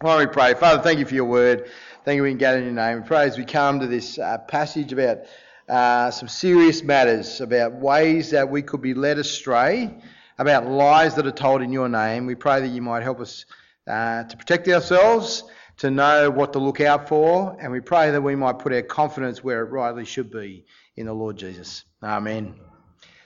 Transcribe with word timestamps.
Why 0.00 0.16
don't 0.16 0.28
we 0.28 0.32
pray? 0.32 0.54
Father, 0.54 0.80
thank 0.80 1.00
you 1.00 1.06
for 1.06 1.14
your 1.16 1.24
word. 1.24 1.68
Thank 2.04 2.18
you 2.18 2.22
we 2.22 2.30
can 2.30 2.38
gather 2.38 2.58
in 2.58 2.66
your 2.66 2.72
name. 2.72 3.00
We 3.00 3.08
pray 3.08 3.24
as 3.24 3.36
we 3.36 3.44
come 3.44 3.80
to 3.80 3.88
this 3.88 4.16
uh, 4.16 4.38
passage 4.46 4.92
about 4.92 5.22
uh, 5.68 6.12
some 6.12 6.28
serious 6.28 6.84
matters, 6.84 7.40
about 7.40 7.72
ways 7.72 8.30
that 8.30 8.48
we 8.48 8.62
could 8.62 8.80
be 8.80 8.94
led 8.94 9.18
astray, 9.18 9.98
about 10.38 10.68
lies 10.68 11.16
that 11.16 11.26
are 11.26 11.32
told 11.32 11.62
in 11.62 11.72
your 11.72 11.88
name. 11.88 12.26
We 12.26 12.36
pray 12.36 12.60
that 12.60 12.68
you 12.68 12.80
might 12.80 13.02
help 13.02 13.18
us 13.18 13.44
uh, 13.88 14.22
to 14.22 14.36
protect 14.36 14.68
ourselves, 14.68 15.42
to 15.78 15.90
know 15.90 16.30
what 16.30 16.52
to 16.52 16.60
look 16.60 16.80
out 16.80 17.08
for, 17.08 17.56
and 17.60 17.72
we 17.72 17.80
pray 17.80 18.12
that 18.12 18.22
we 18.22 18.36
might 18.36 18.60
put 18.60 18.72
our 18.72 18.82
confidence 18.82 19.42
where 19.42 19.62
it 19.62 19.70
rightly 19.72 20.04
should 20.04 20.30
be 20.30 20.64
in 20.96 21.06
the 21.06 21.12
Lord 21.12 21.36
Jesus. 21.36 21.82
Amen. 22.04 22.54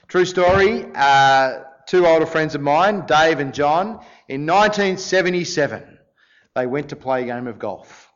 True 0.07 0.25
story. 0.25 0.87
Uh, 0.95 1.65
two 1.85 2.07
older 2.07 2.25
friends 2.25 2.55
of 2.55 2.61
mine, 2.61 3.05
Dave 3.05 3.37
and 3.37 3.53
John, 3.53 4.03
in 4.27 4.47
1977, 4.47 5.99
they 6.55 6.67
went 6.67 6.89
to 6.89 6.95
play 6.95 7.23
a 7.23 7.25
game 7.25 7.47
of 7.47 7.57
golf. 7.59 8.11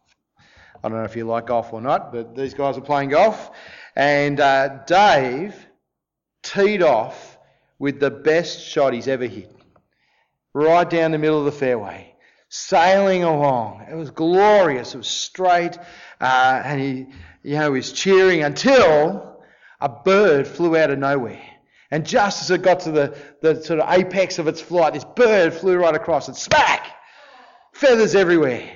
I 0.84 0.89
don't 0.89 0.98
know 0.98 1.06
if 1.06 1.16
you 1.16 1.25
like 1.25 1.48
golf 1.48 1.74
or 1.74 1.82
not, 1.82 2.11
but 2.11 2.36
these 2.36 2.54
guys 2.54 2.75
were 2.75 2.86
playing 2.86 3.10
golf. 3.10 3.52
And 3.96 4.39
uh, 4.39 4.80
Dave 4.86 5.56
teed 6.44 6.84
off 6.84 7.38
with 7.80 8.00
the 8.00 8.11
best 8.11 8.61
shot 8.61 8.94
he's 8.94 9.08
ever 9.08 9.25
hit, 9.25 9.52
right 10.54 10.88
down 10.88 11.11
the 11.11 11.18
middle 11.18 11.39
of 11.39 11.46
the 11.46 11.52
fairway, 11.52 12.16
sailing 12.50 13.24
along. 13.24 13.88
It 13.89 13.96
was 13.96 14.11
glorious. 14.11 14.94
It 14.94 14.97
was 14.97 15.08
straight, 15.08 15.78
uh, 16.22 16.61
and 16.64 16.80
he, 16.80 17.08
you 17.44 17.56
know, 17.58 17.74
he 17.74 17.78
was 17.78 17.92
cheering 17.92 18.44
until 18.44 19.42
a 19.82 19.89
bird 19.89 20.47
flew 20.47 20.78
out 20.78 20.92
of 20.92 21.00
nowhere. 21.00 21.42
And 21.89 22.06
just 22.06 22.44
as 22.44 22.52
it 22.52 22.61
got 22.61 22.82
to 22.82 22.92
the, 22.92 23.18
the 23.42 23.64
sort 23.64 23.80
of 23.80 23.92
apex 23.92 24.39
of 24.39 24.47
its 24.47 24.61
flight, 24.61 24.94
this 24.94 25.06
bird 25.16 25.54
flew 25.54 25.78
right 25.78 25.96
across 25.96 26.28
and 26.28 26.38
smack! 26.38 26.96
Feathers 27.78 28.16
everywhere. 28.16 28.76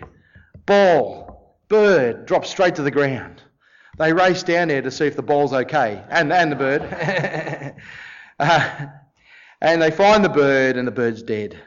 Ball, 0.67 1.57
bird, 1.69 2.27
dropped 2.27 2.45
straight 2.45 2.75
to 2.75 2.83
the 2.83 2.91
ground. 2.91 3.41
They 3.97 4.13
race 4.13 4.43
down 4.43 4.67
there 4.67 4.83
to 4.83 4.91
see 4.91 5.07
if 5.07 5.15
the 5.15 5.23
ball's 5.23 5.53
okay, 5.53 6.03
and, 6.07 6.31
and 6.31 6.51
the 6.51 6.55
bird. 6.55 6.83
uh, 8.39 8.85
and 9.59 9.81
they 9.81 9.89
find 9.89 10.23
the 10.23 10.29
bird, 10.29 10.77
and 10.77 10.87
the 10.87 10.91
bird's 10.91 11.23
dead. 11.23 11.59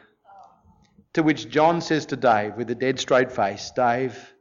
To 1.14 1.24
which 1.24 1.48
John 1.48 1.80
says 1.80 2.06
to 2.06 2.16
Dave, 2.16 2.54
with 2.54 2.70
a 2.70 2.74
dead 2.76 3.00
straight 3.00 3.32
face, 3.32 3.72
Dave, 3.74 4.32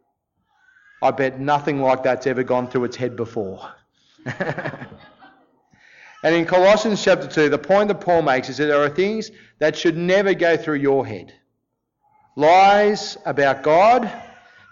I 1.02 1.10
bet 1.10 1.40
nothing 1.40 1.82
like 1.82 2.04
that's 2.04 2.28
ever 2.28 2.44
gone 2.44 2.70
through 2.70 2.84
its 2.84 2.96
head 2.96 3.16
before. 3.16 3.72
And 6.26 6.34
in 6.34 6.46
Colossians 6.46 7.04
chapter 7.04 7.28
2, 7.28 7.50
the 7.50 7.58
point 7.58 7.90
that 7.90 8.00
Paul 8.00 8.22
makes 8.22 8.48
is 8.48 8.56
that 8.56 8.68
there 8.68 8.82
are 8.82 8.88
things 8.88 9.30
that 9.60 9.76
should 9.76 9.98
never 9.98 10.34
go 10.34 10.56
through 10.56 10.76
your 10.76 11.06
head 11.06 11.34
lies 12.36 13.18
about 13.26 13.64
God, 13.64 14.12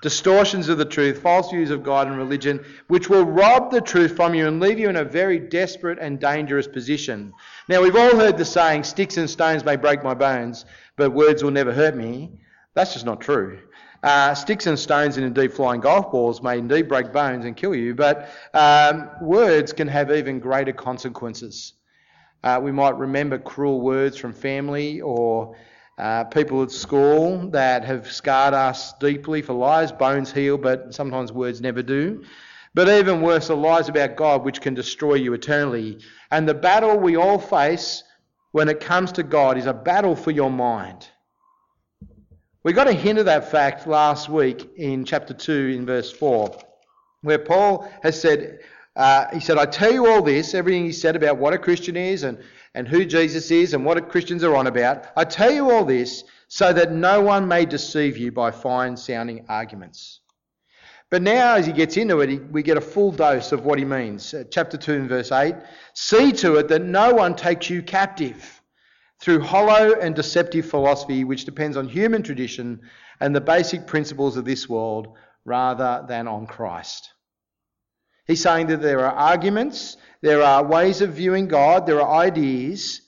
distortions 0.01 0.67
of 0.67 0.77
the 0.77 0.85
truth, 0.85 1.21
false 1.21 1.51
views 1.51 1.69
of 1.69 1.83
God 1.83 2.07
and 2.07 2.17
religion, 2.17 2.63
which 2.87 3.09
will 3.09 3.23
rob 3.23 3.71
the 3.71 3.81
truth 3.81 4.15
from 4.15 4.33
you 4.33 4.47
and 4.47 4.59
leave 4.59 4.79
you 4.79 4.89
in 4.89 4.95
a 4.95 5.03
very 5.03 5.39
desperate 5.39 5.99
and 5.99 6.19
dangerous 6.19 6.67
position. 6.67 7.31
Now, 7.69 7.81
we've 7.81 7.95
all 7.95 8.15
heard 8.15 8.37
the 8.37 8.45
saying, 8.45 8.83
sticks 8.83 9.17
and 9.17 9.29
stones 9.29 9.63
may 9.63 9.75
break 9.75 10.03
my 10.03 10.15
bones, 10.15 10.65
but 10.97 11.11
words 11.11 11.43
will 11.43 11.51
never 11.51 11.71
hurt 11.71 11.95
me. 11.95 12.31
That's 12.73 12.93
just 12.93 13.05
not 13.05 13.21
true. 13.21 13.59
Uh, 14.03 14.33
sticks 14.33 14.65
and 14.65 14.79
stones 14.79 15.17
and 15.17 15.25
indeed 15.25 15.53
flying 15.53 15.81
golf 15.81 16.11
balls 16.11 16.41
may 16.41 16.57
indeed 16.57 16.87
break 16.87 17.13
bones 17.13 17.45
and 17.45 17.55
kill 17.55 17.75
you, 17.75 17.93
but 17.93 18.29
um, 18.55 19.11
words 19.21 19.71
can 19.73 19.87
have 19.87 20.11
even 20.11 20.39
greater 20.39 20.73
consequences. 20.73 21.73
Uh, 22.43 22.59
we 22.61 22.71
might 22.71 22.97
remember 22.97 23.37
cruel 23.37 23.81
words 23.81 24.17
from 24.17 24.33
family 24.33 25.01
or 25.01 25.55
uh, 26.02 26.23
people 26.23 26.63
at 26.63 26.71
school 26.71 27.47
that 27.52 27.85
have 27.85 28.11
scarred 28.11 28.55
us 28.55 28.94
deeply 28.94 29.44
for 29.44 29.53
lies. 29.53 29.91
Bones 29.91 30.31
heal, 30.31 30.57
but 30.57 30.95
sometimes 30.95 31.31
words 31.31 31.61
never 31.61 31.83
do. 31.83 32.23
But 32.73 32.89
even 32.89 33.21
worse 33.21 33.52
are 33.52 33.55
lies 33.55 33.88
about 33.88 34.16
God 34.16 34.44
which 34.44 34.61
can 34.61 34.73
destroy 34.73 35.13
you 35.13 35.33
eternally. 35.33 35.99
And 36.31 36.49
the 36.49 36.55
battle 36.55 36.97
we 36.97 37.17
all 37.17 37.38
face 37.38 38.03
when 38.51 38.67
it 38.67 38.79
comes 38.79 39.12
to 39.13 39.23
God 39.23 39.59
is 39.59 39.67
a 39.67 39.73
battle 39.73 40.16
for 40.16 40.31
your 40.31 40.50
mind. 40.50 41.07
We 42.63 42.73
got 42.73 42.88
a 42.88 42.94
hint 42.94 43.19
of 43.19 43.25
that 43.25 43.51
fact 43.51 43.85
last 43.85 44.28
week 44.28 44.72
in 44.78 45.06
chapter 45.06 45.35
2 45.35 45.75
in 45.78 45.85
verse 45.85 46.12
4, 46.12 46.57
where 47.22 47.39
Paul 47.39 47.88
has 48.01 48.19
said, 48.19 48.62
uh, 48.95 49.28
he 49.33 49.39
said, 49.39 49.59
I 49.59 49.66
tell 49.68 49.91
you 49.91 50.07
all 50.07 50.23
this, 50.23 50.56
everything 50.56 50.83
he 50.83 50.94
said 50.94 51.16
about 51.16 51.38
what 51.38 51.53
a 51.53 51.59
Christian 51.59 51.95
is 51.95 52.23
and, 52.23 52.39
and 52.73 52.87
who 52.87 53.05
Jesus 53.05 53.51
is 53.51 53.73
and 53.73 53.85
what 53.85 54.09
Christians 54.09 54.43
are 54.43 54.55
on 54.55 54.67
about. 54.67 55.07
I 55.15 55.25
tell 55.25 55.51
you 55.51 55.71
all 55.71 55.85
this 55.85 56.23
so 56.47 56.71
that 56.73 56.91
no 56.91 57.21
one 57.21 57.47
may 57.47 57.65
deceive 57.65 58.17
you 58.17 58.31
by 58.31 58.51
fine 58.51 58.97
sounding 58.97 59.45
arguments. 59.49 60.21
But 61.09 61.21
now, 61.21 61.55
as 61.55 61.65
he 61.65 61.73
gets 61.73 61.97
into 61.97 62.21
it, 62.21 62.51
we 62.51 62.63
get 62.63 62.77
a 62.77 62.81
full 62.81 63.11
dose 63.11 63.51
of 63.51 63.65
what 63.65 63.77
he 63.77 63.83
means. 63.83 64.33
Uh, 64.33 64.45
chapter 64.49 64.77
2 64.77 64.93
and 64.93 65.09
verse 65.09 65.31
8 65.31 65.55
See 65.93 66.31
to 66.33 66.55
it 66.55 66.69
that 66.69 66.83
no 66.83 67.13
one 67.13 67.35
takes 67.35 67.69
you 67.69 67.81
captive 67.81 68.61
through 69.19 69.41
hollow 69.41 69.93
and 69.99 70.15
deceptive 70.15 70.65
philosophy 70.65 71.25
which 71.25 71.43
depends 71.43 71.75
on 71.75 71.89
human 71.89 72.23
tradition 72.23 72.79
and 73.19 73.35
the 73.35 73.41
basic 73.41 73.85
principles 73.85 74.38
of 74.38 74.45
this 74.45 74.69
world 74.69 75.09
rather 75.43 76.05
than 76.07 76.29
on 76.29 76.47
Christ. 76.47 77.11
He's 78.27 78.41
saying 78.41 78.67
that 78.67 78.81
there 78.81 78.99
are 78.99 79.11
arguments, 79.11 79.97
there 80.21 80.41
are 80.41 80.63
ways 80.63 81.01
of 81.01 81.13
viewing 81.13 81.47
God, 81.47 81.85
there 81.85 82.01
are 82.01 82.21
ideas 82.21 83.01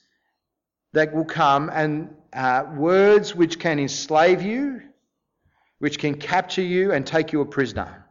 that 0.93 1.13
will 1.13 1.25
come, 1.25 1.69
and 1.73 2.15
uh, 2.33 2.65
words 2.75 3.35
which 3.35 3.59
can 3.59 3.79
enslave 3.79 4.41
you, 4.41 4.81
which 5.79 5.99
can 5.99 6.15
capture 6.15 6.61
you 6.61 6.91
and 6.91 7.05
take 7.05 7.31
you 7.31 7.41
a 7.41 7.45
prisoner. 7.45 8.05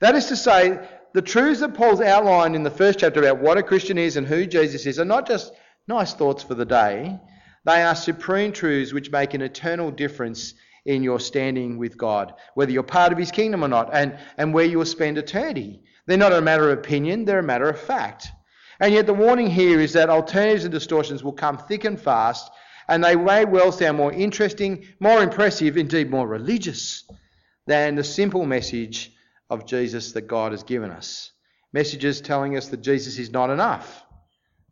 That 0.00 0.14
is 0.14 0.26
to 0.26 0.36
say, 0.36 0.88
the 1.12 1.22
truths 1.22 1.60
that 1.60 1.74
Paul's 1.74 2.00
outlined 2.00 2.54
in 2.54 2.62
the 2.62 2.70
first 2.70 3.00
chapter 3.00 3.20
about 3.20 3.40
what 3.40 3.58
a 3.58 3.62
Christian 3.62 3.98
is 3.98 4.16
and 4.16 4.26
who 4.26 4.46
Jesus 4.46 4.86
is 4.86 4.98
are 4.98 5.04
not 5.04 5.26
just 5.26 5.52
nice 5.88 6.14
thoughts 6.14 6.42
for 6.42 6.54
the 6.54 6.64
day. 6.64 7.18
They 7.64 7.82
are 7.82 7.94
supreme 7.94 8.52
truths 8.52 8.92
which 8.92 9.10
make 9.10 9.34
an 9.34 9.42
eternal 9.42 9.90
difference 9.90 10.54
in 10.86 11.02
your 11.02 11.20
standing 11.20 11.76
with 11.78 11.98
God, 11.98 12.34
whether 12.54 12.72
you're 12.72 12.82
part 12.82 13.12
of 13.12 13.18
His 13.18 13.30
kingdom 13.30 13.64
or 13.64 13.68
not, 13.68 13.90
and, 13.92 14.16
and 14.38 14.54
where 14.54 14.64
you'll 14.64 14.86
spend 14.86 15.18
eternity. 15.18 15.82
They're 16.06 16.18
not 16.18 16.32
a 16.32 16.40
matter 16.40 16.70
of 16.70 16.78
opinion, 16.78 17.24
they're 17.24 17.40
a 17.40 17.42
matter 17.42 17.68
of 17.68 17.80
fact. 17.80 18.28
And 18.80 18.94
yet, 18.94 19.06
the 19.06 19.14
warning 19.14 19.50
here 19.50 19.80
is 19.80 19.92
that 19.92 20.08
alternatives 20.08 20.64
and 20.64 20.72
distortions 20.72 21.22
will 21.22 21.32
come 21.32 21.58
thick 21.58 21.84
and 21.84 22.00
fast, 22.00 22.50
and 22.88 23.04
they 23.04 23.14
may 23.14 23.44
well 23.44 23.72
sound 23.72 23.98
more 23.98 24.12
interesting, 24.12 24.86
more 24.98 25.22
impressive, 25.22 25.76
indeed 25.76 26.10
more 26.10 26.26
religious 26.26 27.04
than 27.66 27.94
the 27.94 28.04
simple 28.04 28.46
message 28.46 29.12
of 29.50 29.66
Jesus 29.66 30.12
that 30.12 30.22
God 30.22 30.52
has 30.52 30.62
given 30.62 30.90
us. 30.90 31.32
Messages 31.72 32.20
telling 32.20 32.56
us 32.56 32.68
that 32.68 32.80
Jesus 32.80 33.18
is 33.18 33.30
not 33.30 33.50
enough 33.50 34.04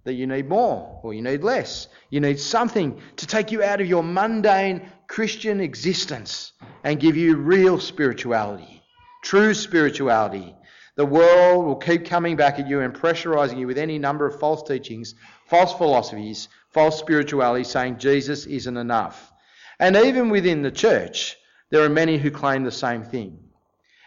that 0.08 0.14
you 0.14 0.26
need 0.26 0.48
more 0.48 1.00
or 1.02 1.12
you 1.12 1.20
need 1.20 1.44
less. 1.44 1.86
You 2.08 2.20
need 2.20 2.40
something 2.40 2.98
to 3.16 3.26
take 3.26 3.52
you 3.52 3.62
out 3.62 3.82
of 3.82 3.86
your 3.86 4.02
mundane 4.02 4.90
Christian 5.06 5.60
existence 5.60 6.52
and 6.82 6.98
give 6.98 7.14
you 7.14 7.36
real 7.36 7.78
spirituality, 7.78 8.82
true 9.22 9.52
spirituality. 9.52 10.54
The 10.98 11.06
world 11.06 11.64
will 11.64 11.76
keep 11.76 12.06
coming 12.06 12.34
back 12.34 12.58
at 12.58 12.66
you 12.66 12.80
and 12.80 12.92
pressurizing 12.92 13.60
you 13.60 13.68
with 13.68 13.78
any 13.78 14.00
number 14.00 14.26
of 14.26 14.40
false 14.40 14.64
teachings, 14.64 15.14
false 15.46 15.72
philosophies, 15.72 16.48
false 16.70 16.98
spirituality, 16.98 17.62
saying 17.62 17.98
Jesus 17.98 18.46
isn't 18.46 18.76
enough. 18.76 19.32
And 19.78 19.94
even 19.94 20.28
within 20.28 20.62
the 20.62 20.72
church, 20.72 21.36
there 21.70 21.84
are 21.84 21.88
many 21.88 22.18
who 22.18 22.32
claim 22.32 22.64
the 22.64 22.72
same 22.72 23.04
thing. 23.04 23.38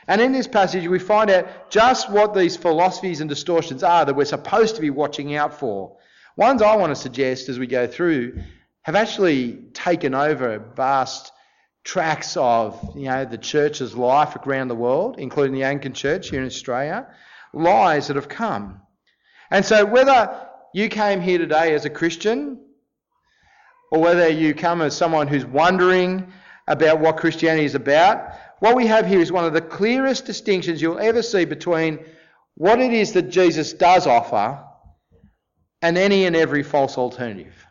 And 0.06 0.20
in 0.20 0.34
this 0.34 0.50
passage, 0.50 0.86
we 0.86 1.00
find 1.00 1.30
out 1.30 1.72
just 1.72 2.12
what 2.12 2.34
these 2.34 2.58
philosophies 2.58 3.22
and 3.22 3.30
distortions 3.30 3.84
are 3.84 4.04
that 4.04 4.14
we're 4.14 4.26
supposed 4.26 4.76
to 4.76 4.82
be 4.82 4.90
watching 4.90 5.34
out 5.34 5.58
for. 5.58 5.96
Ones 6.36 6.62
I 6.62 6.76
want 6.76 6.92
to 6.92 7.02
suggest 7.02 7.48
as 7.48 7.58
we 7.58 7.68
go 7.68 7.88
through 7.88 8.38
have 8.82 8.96
actually 8.96 9.54
taken 9.72 10.14
over 10.14 10.60
vast 10.76 11.32
tracts 11.84 12.38
of 12.38 12.80
you 12.96 13.06
know 13.06 13.26
the 13.26 13.38
church's 13.38 13.96
life 13.96 14.36
around 14.36 14.68
the 14.68 14.76
world, 14.76 15.16
including 15.18 15.54
the 15.54 15.64
Anglican 15.64 15.94
Church 15.94 16.30
here 16.30 16.42
in 16.42 16.46
Australia, 16.46 17.08
lies 17.54 18.08
that 18.08 18.16
have 18.16 18.30
come. 18.30 18.82
And 19.50 19.66
so 19.66 19.86
whether 19.86 20.48
you 20.74 20.90
came 20.90 21.22
here 21.22 21.38
today 21.38 21.74
as 21.74 21.86
a 21.86 21.90
Christian, 21.90 22.60
or 23.92 24.00
whether 24.00 24.30
you 24.30 24.54
come 24.54 24.82
as 24.82 24.96
someone 24.96 25.28
who's 25.28 25.46
wondering 25.46 26.32
about 26.68 27.00
what 27.00 27.18
Christianity 27.18 27.66
is 27.66 27.76
about, 27.76 28.34
what 28.60 28.76
we 28.76 28.88
have 28.88 29.06
here 29.06 29.20
is 29.20 29.32
one 29.32 29.44
of 29.44 29.54
the 29.54 29.62
clearest 29.62 30.26
distinctions 30.26 30.82
you'll 30.82 31.00
ever 31.00 31.22
see 31.22 31.46
between 31.46 32.00
what 32.56 32.80
it 32.80 32.94
is 32.94 33.14
that 33.14 33.24
Jesus 33.24 33.74
does 33.74 34.08
offer 34.08 34.64
and 35.82 35.98
any 35.98 36.26
and 36.26 36.36
every 36.36 36.64
false 36.64 36.98
alternative. 36.98 37.66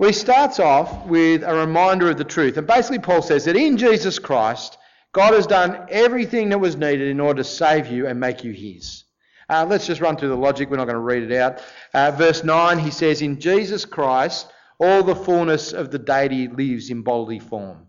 Well, 0.00 0.08
he 0.08 0.14
starts 0.14 0.58
off 0.58 1.04
with 1.04 1.42
a 1.42 1.54
reminder 1.54 2.08
of 2.08 2.16
the 2.16 2.24
truth. 2.24 2.56
And 2.56 2.66
basically, 2.66 3.00
Paul 3.00 3.20
says 3.20 3.44
that 3.44 3.54
in 3.54 3.76
Jesus 3.76 4.18
Christ, 4.18 4.78
God 5.12 5.34
has 5.34 5.46
done 5.46 5.88
everything 5.90 6.48
that 6.48 6.58
was 6.58 6.74
needed 6.74 7.08
in 7.08 7.20
order 7.20 7.42
to 7.42 7.48
save 7.48 7.88
you 7.88 8.06
and 8.06 8.18
make 8.18 8.42
you 8.42 8.52
his. 8.52 9.04
Uh, 9.50 9.66
let's 9.68 9.86
just 9.86 10.00
run 10.00 10.16
through 10.16 10.30
the 10.30 10.36
logic. 10.38 10.70
We're 10.70 10.78
not 10.78 10.86
going 10.86 10.94
to 10.94 11.00
read 11.00 11.30
it 11.30 11.36
out. 11.36 11.62
Uh, 11.92 12.12
verse 12.12 12.42
9, 12.42 12.78
he 12.78 12.90
says, 12.90 13.20
In 13.20 13.38
Jesus 13.38 13.84
Christ, 13.84 14.50
all 14.78 15.02
the 15.02 15.14
fullness 15.14 15.74
of 15.74 15.90
the 15.90 15.98
deity 15.98 16.48
lives 16.48 16.88
in 16.88 17.02
bodily 17.02 17.38
form. 17.38 17.86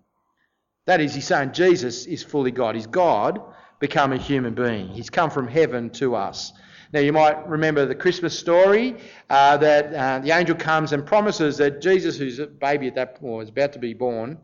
That 0.87 0.99
is, 0.99 1.15
he's 1.15 1.27
saying 1.27 1.53
Jesus 1.53 2.07
is 2.07 2.23
fully 2.23 2.51
God. 2.51 2.75
He's 2.75 2.87
God 2.87 3.39
become 3.79 4.11
a 4.11 4.17
human 4.17 4.53
being. 4.53 4.89
He's 4.89 5.09
come 5.09 5.29
from 5.29 5.47
heaven 5.47 5.89
to 5.91 6.15
us. 6.15 6.51
Now, 6.93 6.99
you 6.99 7.13
might 7.13 7.47
remember 7.47 7.85
the 7.85 7.95
Christmas 7.95 8.37
story 8.37 8.97
uh, 9.29 9.57
that 9.57 9.93
uh, 9.93 10.19
the 10.19 10.31
angel 10.31 10.55
comes 10.55 10.91
and 10.91 11.05
promises 11.05 11.57
that 11.57 11.81
Jesus, 11.81 12.17
who's 12.17 12.39
a 12.39 12.47
baby 12.47 12.87
at 12.87 12.95
that 12.95 13.15
point, 13.15 13.43
is 13.43 13.49
about 13.49 13.73
to 13.73 13.79
be 13.79 13.93
born, 13.93 14.37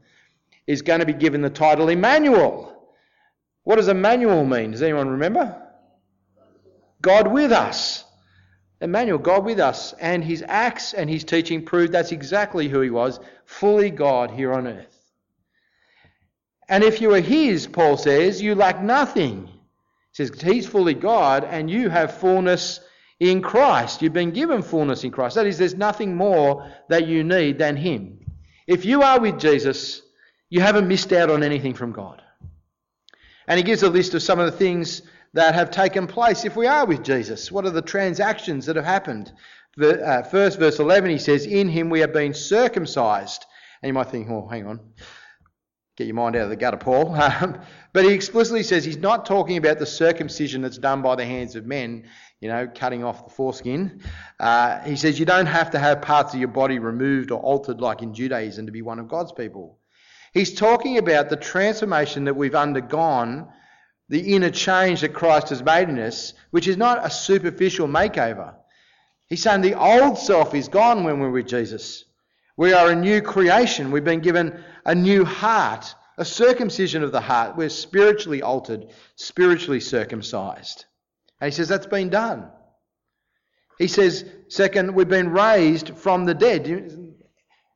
is 0.66 0.82
going 0.82 1.02
to 1.02 1.06
be 1.06 1.14
given 1.14 1.42
the 1.42 1.50
title 1.50 1.90
Emmanuel. 1.90 2.74
What 3.64 3.76
does 3.76 3.90
Emmanuel 3.90 4.46
mean? 4.46 4.72
Does 4.72 4.82
anyone 4.82 5.10
remember? 5.10 5.62
God 7.02 7.28
with 7.28 7.52
us. 7.52 8.06
Emmanuel, 8.80 9.18
God 9.18 9.44
with 9.44 9.60
us. 9.60 9.94
And 10.00 10.24
his 10.24 10.44
acts 10.48 10.94
and 10.94 11.10
his 11.10 11.26
teaching 11.26 11.66
proved 11.66 11.92
that's 11.92 12.14
exactly 12.14 12.70
who 12.70 12.80
he 12.80 12.90
was 12.90 13.20
fully 13.44 13.90
God 13.90 14.32
here 14.32 14.54
on 14.54 14.68
earth. 14.68 14.94
And 16.70 16.84
if 16.84 17.02
you 17.02 17.14
are 17.14 17.20
his, 17.20 17.68
Paul 17.68 17.98
says, 17.98 18.42
you 18.42 18.56
lack 18.56 18.82
nothing. 18.82 19.50
Says 20.18 20.32
he's 20.42 20.66
fully 20.66 20.96
God 20.96 21.44
and 21.44 21.70
you 21.70 21.90
have 21.90 22.18
fullness 22.18 22.80
in 23.20 23.40
Christ. 23.40 24.02
You've 24.02 24.14
been 24.14 24.32
given 24.32 24.64
fullness 24.64 25.04
in 25.04 25.12
Christ. 25.12 25.36
That 25.36 25.46
is, 25.46 25.60
there's 25.60 25.76
nothing 25.76 26.16
more 26.16 26.68
that 26.90 27.06
you 27.06 27.24
need 27.24 27.60
than 27.60 27.78
him. 27.78 28.18
If 28.66 28.84
you 28.84 29.04
are 29.04 29.20
with 29.20 29.40
Jesus, 29.40 30.02
you 30.50 30.60
haven't 30.60 30.88
missed 30.88 31.14
out 31.14 31.30
on 31.30 31.44
anything 31.44 31.76
from 31.76 31.92
God. 31.92 32.24
And 33.48 33.60
he 33.60 33.64
gives 33.64 33.84
a 33.84 33.92
list 33.92 34.16
of 34.16 34.24
some 34.24 34.40
of 34.40 34.52
the 34.52 34.58
things 34.58 35.04
that 35.34 35.54
have 35.54 35.70
taken 35.70 36.08
place 36.08 36.46
if 36.46 36.56
we 36.56 36.66
are 36.66 36.88
with 36.88 37.04
Jesus. 37.04 37.52
What 37.52 37.66
are 37.66 37.70
the 37.70 37.84
transactions 37.84 38.66
that 38.66 38.76
have 38.76 38.86
happened? 38.86 39.32
Uh, 39.80 40.24
first, 40.24 40.58
verse 40.58 40.80
11, 40.80 41.12
he 41.12 41.20
says, 41.20 41.46
In 41.46 41.70
him 41.70 41.92
we 41.92 42.00
have 42.00 42.12
been 42.12 42.34
circumcised. 42.34 43.46
And 43.84 43.90
you 43.90 43.94
might 43.94 44.10
think, 44.10 44.32
oh, 44.32 44.48
hang 44.48 44.66
on, 44.66 44.80
get 45.98 46.06
your 46.06 46.16
mind 46.16 46.36
out 46.36 46.44
of 46.44 46.50
the 46.50 46.56
gutter, 46.56 46.78
Paul. 46.78 47.16
Um, 47.40 47.60
but 47.92 48.06
he 48.06 48.12
explicitly 48.12 48.62
says 48.64 48.86
he's 48.86 48.98
not 48.98 49.26
talking 49.26 49.58
about 49.58 49.80
the 49.80 49.86
circumcision 49.86 50.62
that's 50.62 50.78
done 50.78 51.02
by 51.02 51.16
the 51.16 51.26
hands 51.26 51.56
of 51.56 51.66
men, 51.66 52.08
you 52.40 52.48
know, 52.48 52.68
cutting 52.68 53.04
off 53.04 53.26
the 53.26 53.34
foreskin. 53.34 54.02
Uh, 54.40 54.80
he 54.82 54.96
says 54.96 55.20
you 55.20 55.26
don't 55.26 55.48
have 55.48 55.72
to 55.72 55.80
have 55.80 56.02
parts 56.02 56.34
of 56.34 56.40
your 56.40 56.50
body 56.50 56.78
removed 56.78 57.32
or 57.32 57.40
altered 57.40 57.82
like 57.82 58.04
in 58.04 58.14
Judaism 58.14 58.68
to 58.68 58.72
be 58.72 58.84
one 58.84 59.00
of 59.00 59.08
God's 59.08 59.32
people. 59.32 59.80
He's 60.32 60.54
talking 60.54 61.00
about 61.00 61.30
the 61.30 61.38
transformation 61.38 62.26
that 62.26 62.36
we've 62.36 62.54
undergone 62.54 63.48
the 64.10 64.36
inner 64.36 64.52
change 64.52 65.02
that 65.02 65.14
Christ 65.14 65.50
has 65.50 65.64
made 65.64 65.90
in 65.90 66.00
us, 66.00 66.34
which 66.52 66.68
is 66.68 66.78
not 66.78 67.06
a 67.06 67.10
superficial 67.10 67.88
makeover. 67.88 68.54
He's 69.28 69.42
saying 69.42 69.62
the 69.62 69.74
old 69.74 70.18
self 70.18 70.54
is 70.54 70.70
gone 70.70 71.04
when 71.04 71.20
we're 71.20 71.32
with 71.32 71.48
Jesus. 71.48 72.06
We 72.58 72.74
are 72.74 72.90
a 72.90 72.96
new 72.96 73.22
creation. 73.22 73.92
We've 73.92 74.04
been 74.04 74.20
given 74.20 74.64
a 74.84 74.96
new 74.96 75.24
heart, 75.24 75.94
a 76.18 76.26
circumcision 76.26 77.04
of 77.04 77.12
the 77.12 77.22
heart. 77.22 77.56
We're 77.56 77.70
spiritually 77.70 78.42
altered, 78.42 78.88
spiritually 79.16 79.80
circumcised. 79.80 80.86
And 81.40 81.52
he 81.52 81.56
says 81.56 81.68
that's 81.68 81.86
been 81.86 82.10
done. 82.10 82.50
He 83.78 83.88
says, 83.88 84.26
second, 84.48 84.96
we've 84.96 85.08
been 85.08 85.30
raised 85.30 85.96
from 85.98 86.26
the 86.26 86.34
dead. 86.34 87.14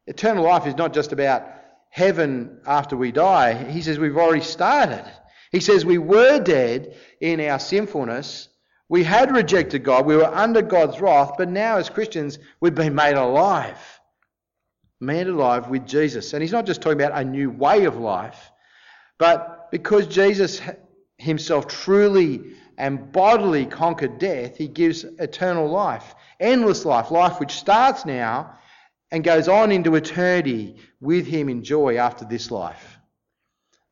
Eternal 0.08 0.44
life 0.44 0.66
is 0.66 0.76
not 0.76 0.96
just 0.96 1.12
about 1.12 1.44
heaven 1.90 2.60
after 2.66 2.98
we 2.98 3.12
die. 3.12 3.54
He 3.70 3.84
says 3.84 4.00
we've 4.00 4.18
already 4.18 4.42
started. 4.42 5.06
He 5.52 5.60
says 5.60 5.86
we 5.86 6.00
were 6.00 6.40
dead 6.40 6.96
in 7.20 7.40
our 7.40 7.60
sinfulness. 7.60 8.48
We 8.90 9.04
had 9.04 9.36
rejected 9.36 9.84
God. 9.84 10.08
We 10.08 10.18
were 10.18 10.26
under 10.26 10.64
God's 10.64 11.00
wrath. 11.00 11.34
But 11.38 11.50
now, 11.50 11.78
as 11.78 11.90
Christians, 11.90 12.40
we've 12.60 12.74
been 12.74 12.96
made 12.96 13.14
alive. 13.16 13.78
Made 15.02 15.28
alive 15.28 15.68
with 15.68 15.86
Jesus. 15.86 16.34
And 16.34 16.42
he's 16.42 16.52
not 16.52 16.66
just 16.66 16.82
talking 16.82 17.02
about 17.02 17.20
a 17.20 17.26
new 17.26 17.50
way 17.50 17.86
of 17.86 17.98
life, 17.98 18.52
but 19.18 19.70
because 19.72 20.08
Jesus 20.08 20.62
himself 21.18 21.68
truly 21.68 22.54
and 22.78 23.12
bodily 23.12 23.66
conquered 23.66 24.20
death, 24.20 24.58
he 24.58 24.68
gives 24.68 25.04
eternal 25.04 25.68
life, 25.68 26.16
endless 26.40 26.86
life, 26.86 27.12
life 27.12 27.40
which 27.40 27.52
starts 27.52 28.06
now 28.06 28.58
and 29.12 29.24
goes 29.24 29.48
on 29.48 29.72
into 29.72 29.96
eternity 29.96 30.78
with 31.00 31.28
him 31.28 31.50
in 31.50 31.64
joy 31.64 31.98
after 31.98 32.26
this 32.26 32.50
life. 32.50 33.00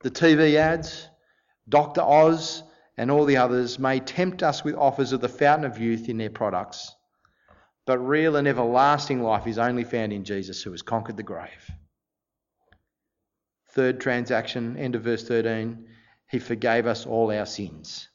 The 0.01 0.11
TV 0.11 0.55
ads, 0.55 1.07
Dr. 1.67 2.01
Oz, 2.01 2.63
and 2.97 3.11
all 3.11 3.25
the 3.25 3.37
others 3.37 3.79
may 3.79 3.99
tempt 3.99 4.43
us 4.43 4.63
with 4.63 4.75
offers 4.75 5.11
of 5.11 5.21
the 5.21 5.29
fountain 5.29 5.69
of 5.69 5.77
youth 5.77 6.09
in 6.09 6.17
their 6.17 6.29
products, 6.29 6.95
but 7.89 8.07
real 8.07 8.35
and 8.35 8.47
everlasting 8.47 9.23
life 9.23 9.47
is 9.47 9.57
only 9.57 9.83
found 9.83 10.13
in 10.13 10.23
Jesus 10.23 10.61
who 10.61 10.69
has 10.69 10.83
conquered 10.83 11.17
the 11.17 11.23
grave. 11.23 11.71
Third 13.71 13.99
transaction, 13.99 14.77
end 14.77 14.93
of 14.93 15.01
verse 15.01 15.27
13, 15.27 15.87
he 16.29 16.37
forgave 16.37 16.85
us 16.85 17.07
all 17.07 17.31
our 17.31 17.47
sins. 17.47 18.07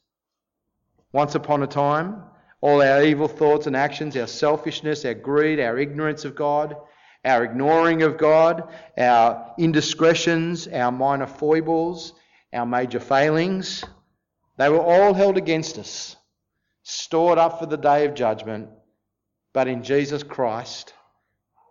Once 1.11 1.35
upon 1.35 1.61
a 1.61 1.67
time, 1.67 2.23
all 2.61 2.81
our 2.81 3.03
evil 3.03 3.27
thoughts 3.27 3.67
and 3.67 3.75
actions, 3.75 4.15
our 4.15 4.27
selfishness, 4.27 5.03
our 5.03 5.13
greed, 5.13 5.59
our 5.59 5.77
ignorance 5.77 6.23
of 6.23 6.35
God, 6.35 6.77
our 7.25 7.43
ignoring 7.43 8.01
of 8.01 8.17
God, 8.17 8.73
our 8.97 9.55
indiscretions, 9.59 10.69
our 10.69 10.89
minor 10.93 11.27
foibles, 11.27 12.13
our 12.53 12.65
major 12.65 13.01
failings, 13.01 13.83
they 14.55 14.69
were 14.69 14.79
all 14.79 15.13
held 15.13 15.35
against 15.35 15.77
us, 15.77 16.15
stored 16.83 17.37
up 17.37 17.59
for 17.59 17.65
the 17.65 17.75
day 17.75 18.05
of 18.05 18.13
judgment. 18.13 18.69
But 19.55 19.69
in 19.69 19.83
Jesus 19.83 20.21
Christ, 20.21 20.93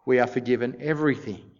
we 0.06 0.18
are 0.18 0.26
forgiven 0.26 0.78
everything. 0.80 1.50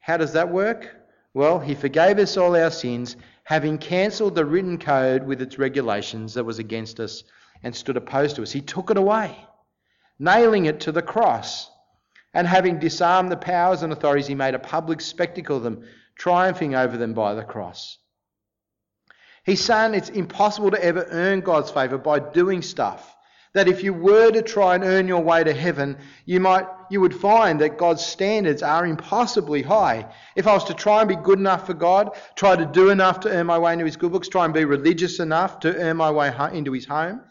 How 0.00 0.16
does 0.16 0.32
that 0.32 0.50
work? 0.50 0.96
Well, 1.32 1.60
He 1.60 1.76
forgave 1.76 2.18
us 2.18 2.36
all 2.36 2.56
our 2.56 2.72
sins, 2.72 3.14
having 3.44 3.78
cancelled 3.78 4.34
the 4.34 4.44
written 4.44 4.78
code 4.78 5.24
with 5.24 5.40
its 5.40 5.60
regulations 5.60 6.34
that 6.34 6.42
was 6.42 6.58
against 6.58 6.98
us 6.98 7.22
and 7.62 7.72
stood 7.72 7.96
opposed 7.96 8.34
to 8.34 8.42
us. 8.42 8.50
He 8.50 8.60
took 8.60 8.90
it 8.90 8.96
away, 8.96 9.36
nailing 10.18 10.66
it 10.66 10.80
to 10.80 10.90
the 10.90 11.02
cross. 11.02 11.70
And 12.34 12.48
having 12.48 12.80
disarmed 12.80 13.30
the 13.30 13.36
powers 13.36 13.84
and 13.84 13.92
authorities, 13.92 14.26
he 14.26 14.34
made 14.34 14.56
a 14.56 14.58
public 14.58 15.00
spectacle 15.02 15.58
of 15.58 15.62
them, 15.62 15.86
triumphing 16.16 16.74
over 16.74 16.96
them 16.96 17.14
by 17.14 17.34
the 17.34 17.44
cross. 17.44 17.98
He's 19.44 19.62
saying 19.62 19.94
it's 19.94 20.08
impossible 20.08 20.72
to 20.72 20.84
ever 20.84 21.06
earn 21.12 21.42
God's 21.42 21.70
favour 21.70 21.96
by 21.96 22.18
doing 22.18 22.60
stuff. 22.60 23.15
That 23.56 23.68
if 23.68 23.82
you 23.82 23.94
were 23.94 24.30
to 24.32 24.42
try 24.42 24.74
and 24.74 24.84
earn 24.84 25.08
your 25.08 25.22
way 25.22 25.42
to 25.42 25.54
heaven, 25.54 25.96
you 26.26 26.40
might 26.40 26.66
you 26.90 27.00
would 27.00 27.14
find 27.14 27.58
that 27.62 27.78
God's 27.78 28.04
standards 28.04 28.62
are 28.62 28.84
impossibly 28.84 29.62
high. 29.62 30.12
If 30.36 30.46
I 30.46 30.52
was 30.52 30.64
to 30.64 30.74
try 30.74 31.00
and 31.00 31.08
be 31.08 31.16
good 31.16 31.38
enough 31.38 31.64
for 31.66 31.72
God, 31.72 32.10
try 32.34 32.54
to 32.54 32.66
do 32.66 32.90
enough 32.90 33.20
to 33.20 33.30
earn 33.30 33.46
my 33.46 33.58
way 33.58 33.72
into 33.72 33.86
His 33.86 33.96
good 33.96 34.12
books, 34.12 34.28
try 34.28 34.44
and 34.44 34.52
be 34.52 34.66
religious 34.66 35.20
enough 35.20 35.60
to 35.60 35.74
earn 35.74 35.96
my 35.96 36.10
way 36.10 36.30
into 36.52 36.72
His 36.72 36.84
home, 36.84 37.22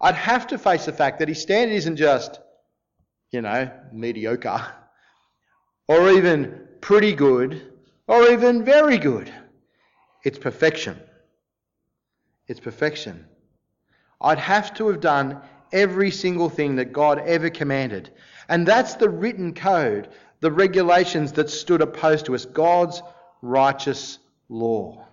I'd 0.00 0.14
have 0.14 0.46
to 0.46 0.58
face 0.58 0.84
the 0.84 0.92
fact 0.92 1.18
that 1.18 1.28
His 1.28 1.42
standard 1.42 1.74
isn't 1.74 1.96
just, 1.96 2.38
you 3.32 3.42
know, 3.42 3.68
mediocre, 3.92 4.64
or 5.88 6.10
even 6.10 6.68
pretty 6.80 7.14
good, 7.14 7.72
or 8.06 8.28
even 8.28 8.64
very 8.64 8.98
good. 8.98 9.28
It's 10.22 10.38
perfection. 10.38 11.00
It's 12.46 12.60
perfection. 12.60 13.26
I'd 14.20 14.38
have 14.38 14.72
to 14.74 14.86
have 14.86 15.00
done 15.00 15.42
every 15.74 16.10
single 16.10 16.48
thing 16.48 16.76
that 16.76 16.92
God 16.92 17.18
ever 17.18 17.50
commanded. 17.50 18.10
And 18.48 18.66
that's 18.66 18.94
the 18.94 19.10
written 19.10 19.52
code, 19.52 20.08
the 20.40 20.50
regulations 20.50 21.32
that 21.32 21.50
stood 21.50 21.82
opposed 21.82 22.26
to 22.26 22.34
us, 22.34 22.46
God's 22.46 23.02
righteous 23.42 24.18
law 24.48 25.04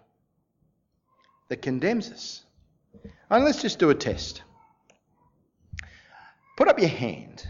that 1.50 1.62
condemns 1.62 2.10
us. 2.12 2.44
And 3.30 3.44
let's 3.44 3.62
just 3.62 3.80
do 3.80 3.90
a 3.90 3.96
test. 3.96 4.44
Put 6.58 6.68
up 6.68 6.80
your 6.80 6.90
hand 6.90 7.46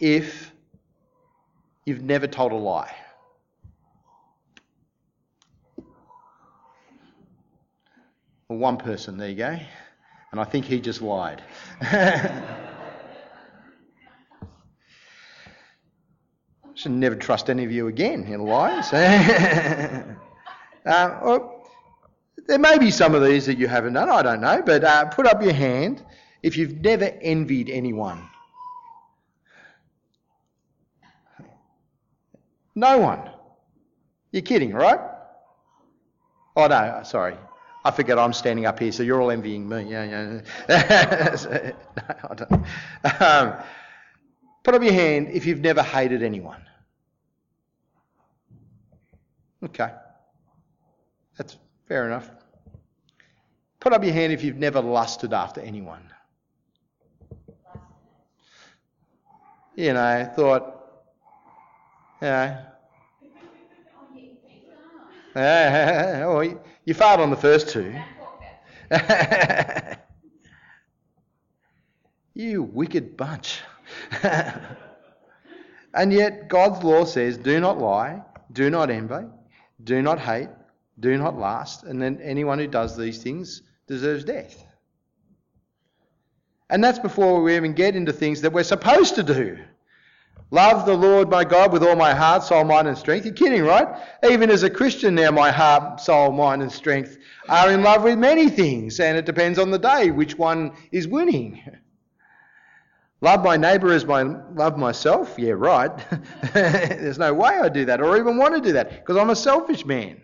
if 0.00 0.52
you've 1.84 2.02
never 2.02 2.26
told 2.26 2.52
a 2.52 2.56
lie. 2.56 2.94
One 8.46 8.78
person, 8.78 9.18
there 9.18 9.28
you 9.28 9.36
go. 9.36 9.58
And 10.30 10.40
I 10.40 10.44
think 10.44 10.66
he 10.66 10.80
just 10.80 11.02
lied. 11.02 11.42
Should 16.74 16.92
never 16.92 17.16
trust 17.16 17.50
any 17.50 17.64
of 17.64 17.72
you 17.72 17.88
again 17.88 18.24
in 18.24 18.40
lies. 18.40 18.92
uh, 18.92 20.06
there 22.46 22.58
may 22.58 22.78
be 22.78 22.90
some 22.90 23.14
of 23.14 23.24
these 23.24 23.46
that 23.46 23.58
you 23.58 23.68
haven't 23.68 23.94
done, 23.94 24.08
I 24.08 24.22
don't 24.22 24.40
know, 24.40 24.62
but 24.64 24.84
uh, 24.84 25.06
put 25.06 25.26
up 25.26 25.42
your 25.42 25.52
hand 25.52 26.04
if 26.42 26.56
you've 26.56 26.80
never 26.80 27.06
envied 27.20 27.68
anyone. 27.68 28.28
No 32.74 32.98
one. 32.98 33.28
You're 34.30 34.42
kidding, 34.42 34.72
right? 34.72 35.00
Oh, 36.54 36.66
no, 36.68 37.00
sorry. 37.02 37.34
I 37.88 37.90
forget 37.90 38.18
I'm 38.18 38.34
standing 38.34 38.66
up 38.66 38.78
here, 38.78 38.92
so 38.92 39.02
you're 39.02 39.18
all 39.18 39.30
envying 39.30 39.66
me. 39.66 39.84
Yeah, 39.84 40.42
yeah. 40.68 41.72
um, 43.18 43.54
put 44.62 44.74
up 44.74 44.82
your 44.82 44.92
hand 44.92 45.28
if 45.32 45.46
you've 45.46 45.60
never 45.60 45.82
hated 45.82 46.22
anyone. 46.22 46.62
Okay. 49.64 49.90
That's 51.38 51.56
fair 51.86 52.04
enough. 52.04 52.28
Put 53.80 53.94
up 53.94 54.04
your 54.04 54.12
hand 54.12 54.34
if 54.34 54.44
you've 54.44 54.58
never 54.58 54.82
lusted 54.82 55.32
after 55.32 55.62
anyone. 55.62 56.02
You 59.76 59.94
know, 59.94 60.30
thought, 60.36 60.74
you 62.20 62.28
know, 62.28 62.58
Eh, 65.36 66.22
oh, 66.24 66.40
you 66.84 66.94
failed 66.94 67.20
on 67.20 67.30
the 67.30 67.36
first 67.36 67.68
two. 67.68 67.94
you 72.34 72.62
wicked 72.62 73.16
bunch. 73.16 73.60
and 75.94 76.12
yet, 76.12 76.48
God's 76.48 76.82
law 76.82 77.04
says 77.04 77.36
do 77.36 77.60
not 77.60 77.78
lie, 77.78 78.22
do 78.52 78.70
not 78.70 78.90
envy, 78.90 79.26
do 79.84 80.00
not 80.02 80.18
hate, 80.18 80.48
do 80.98 81.16
not 81.18 81.38
last, 81.38 81.84
and 81.84 82.00
then 82.00 82.18
anyone 82.22 82.58
who 82.58 82.66
does 82.66 82.96
these 82.96 83.22
things 83.22 83.62
deserves 83.86 84.24
death. 84.24 84.64
And 86.70 86.82
that's 86.82 86.98
before 86.98 87.42
we 87.42 87.56
even 87.56 87.72
get 87.72 87.96
into 87.96 88.12
things 88.12 88.40
that 88.42 88.52
we're 88.52 88.62
supposed 88.62 89.14
to 89.16 89.22
do. 89.22 89.58
Love 90.50 90.86
the 90.86 90.94
Lord 90.94 91.28
my 91.28 91.44
God 91.44 91.72
with 91.72 91.82
all 91.82 91.96
my 91.96 92.14
heart, 92.14 92.42
soul, 92.42 92.64
mind, 92.64 92.88
and 92.88 92.96
strength. 92.96 93.26
You're 93.26 93.34
kidding, 93.34 93.64
right? 93.64 93.86
Even 94.28 94.50
as 94.50 94.62
a 94.62 94.70
Christian 94.70 95.14
now, 95.14 95.30
my 95.30 95.50
heart, 95.50 96.00
soul, 96.00 96.32
mind, 96.32 96.62
and 96.62 96.72
strength 96.72 97.18
are 97.48 97.70
in 97.70 97.82
love 97.82 98.02
with 98.02 98.18
many 98.18 98.48
things, 98.48 98.98
and 98.98 99.18
it 99.18 99.26
depends 99.26 99.58
on 99.58 99.70
the 99.70 99.78
day 99.78 100.10
which 100.10 100.38
one 100.38 100.72
is 100.90 101.06
winning. 101.06 101.62
Love 103.20 103.42
my 103.42 103.56
neighbour 103.56 103.92
as 103.92 104.04
my 104.04 104.22
love 104.22 104.78
myself? 104.78 105.34
Yeah, 105.36 105.54
right. 105.56 105.90
There's 106.54 107.18
no 107.18 107.34
way 107.34 107.48
I 107.48 107.68
do 107.68 107.84
that 107.86 108.00
or 108.00 108.16
even 108.16 108.36
want 108.36 108.54
to 108.54 108.60
do 108.60 108.74
that 108.74 108.90
because 108.90 109.16
I'm 109.16 109.30
a 109.30 109.34
selfish 109.34 109.84
man. 109.84 110.22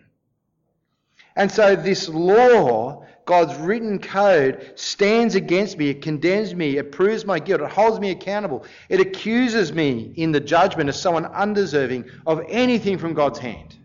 And 1.35 1.51
so 1.51 1.75
this 1.75 2.07
law, 2.07 3.04
God's 3.25 3.55
written 3.55 3.99
code, 3.99 4.73
stands 4.75 5.33
against 5.33 5.77
me. 5.77 5.89
It 5.89 6.01
condemns 6.01 6.53
me. 6.53 6.77
It 6.77 6.91
proves 6.91 7.25
my 7.25 7.39
guilt. 7.39 7.61
It 7.61 7.71
holds 7.71 7.99
me 7.99 8.11
accountable. 8.11 8.65
It 8.87 8.99
accuses 8.99 9.73
me 9.73 10.13
in 10.15 10.31
the 10.31 10.39
judgment 10.39 10.89
as 10.89 11.01
someone 11.01 11.25
undeserving 11.25 12.05
of 12.27 12.43
anything 12.47 12.99
from 12.99 13.13
God's 13.13 13.39
hand. 13.39 13.75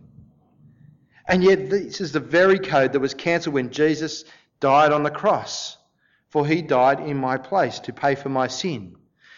And 1.26 1.42
yet, 1.42 1.70
this 1.70 2.00
is 2.00 2.12
the 2.12 2.20
very 2.20 2.58
code 2.58 2.92
that 2.92 3.00
was 3.00 3.14
cancelled 3.14 3.54
when 3.54 3.70
Jesus 3.70 4.24
died 4.60 4.92
on 4.92 5.04
the 5.04 5.10
cross. 5.10 5.78
For 6.28 6.46
he 6.46 6.60
died 6.60 7.00
in 7.00 7.16
my 7.16 7.38
place 7.38 7.80
to 7.80 7.92
pay 7.92 8.14
for 8.14 8.28
my 8.28 8.46
sin. 8.46 8.96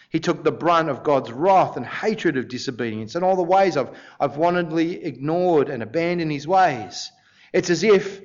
He 0.09 0.19
took 0.19 0.43
the 0.43 0.51
brunt 0.51 0.89
of 0.89 1.03
God's 1.03 1.31
wrath 1.31 1.75
and 1.75 1.85
hatred 1.85 2.37
of 2.37 2.47
disobedience 2.47 3.15
and 3.15 3.23
all 3.23 3.35
the 3.35 3.41
ways 3.41 3.77
I've, 3.77 3.89
I've 4.19 4.37
wantedly 4.37 5.03
ignored 5.03 5.69
and 5.69 5.81
abandoned 5.81 6.31
his 6.31 6.47
ways. 6.47 7.11
It's 7.51 7.71
as 7.71 7.83
if 7.83 8.21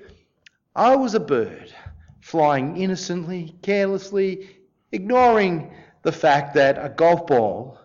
I 0.79 0.95
was 0.95 1.15
a 1.15 1.21
bird 1.21 1.75
flying 2.21 2.77
innocently, 2.77 3.57
carelessly, 3.63 4.49
ignoring 4.93 5.75
the 6.03 6.13
fact 6.13 6.55
that 6.55 6.79
a 6.79 6.89
golf 6.89 7.27
ball 7.27 7.81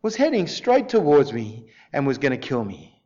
was 0.00 0.16
heading 0.16 0.46
straight 0.46 0.88
towards 0.88 1.34
me 1.34 1.66
and 1.92 2.06
was 2.06 2.16
going 2.16 2.32
to 2.32 2.38
kill 2.38 2.64
me. 2.64 3.02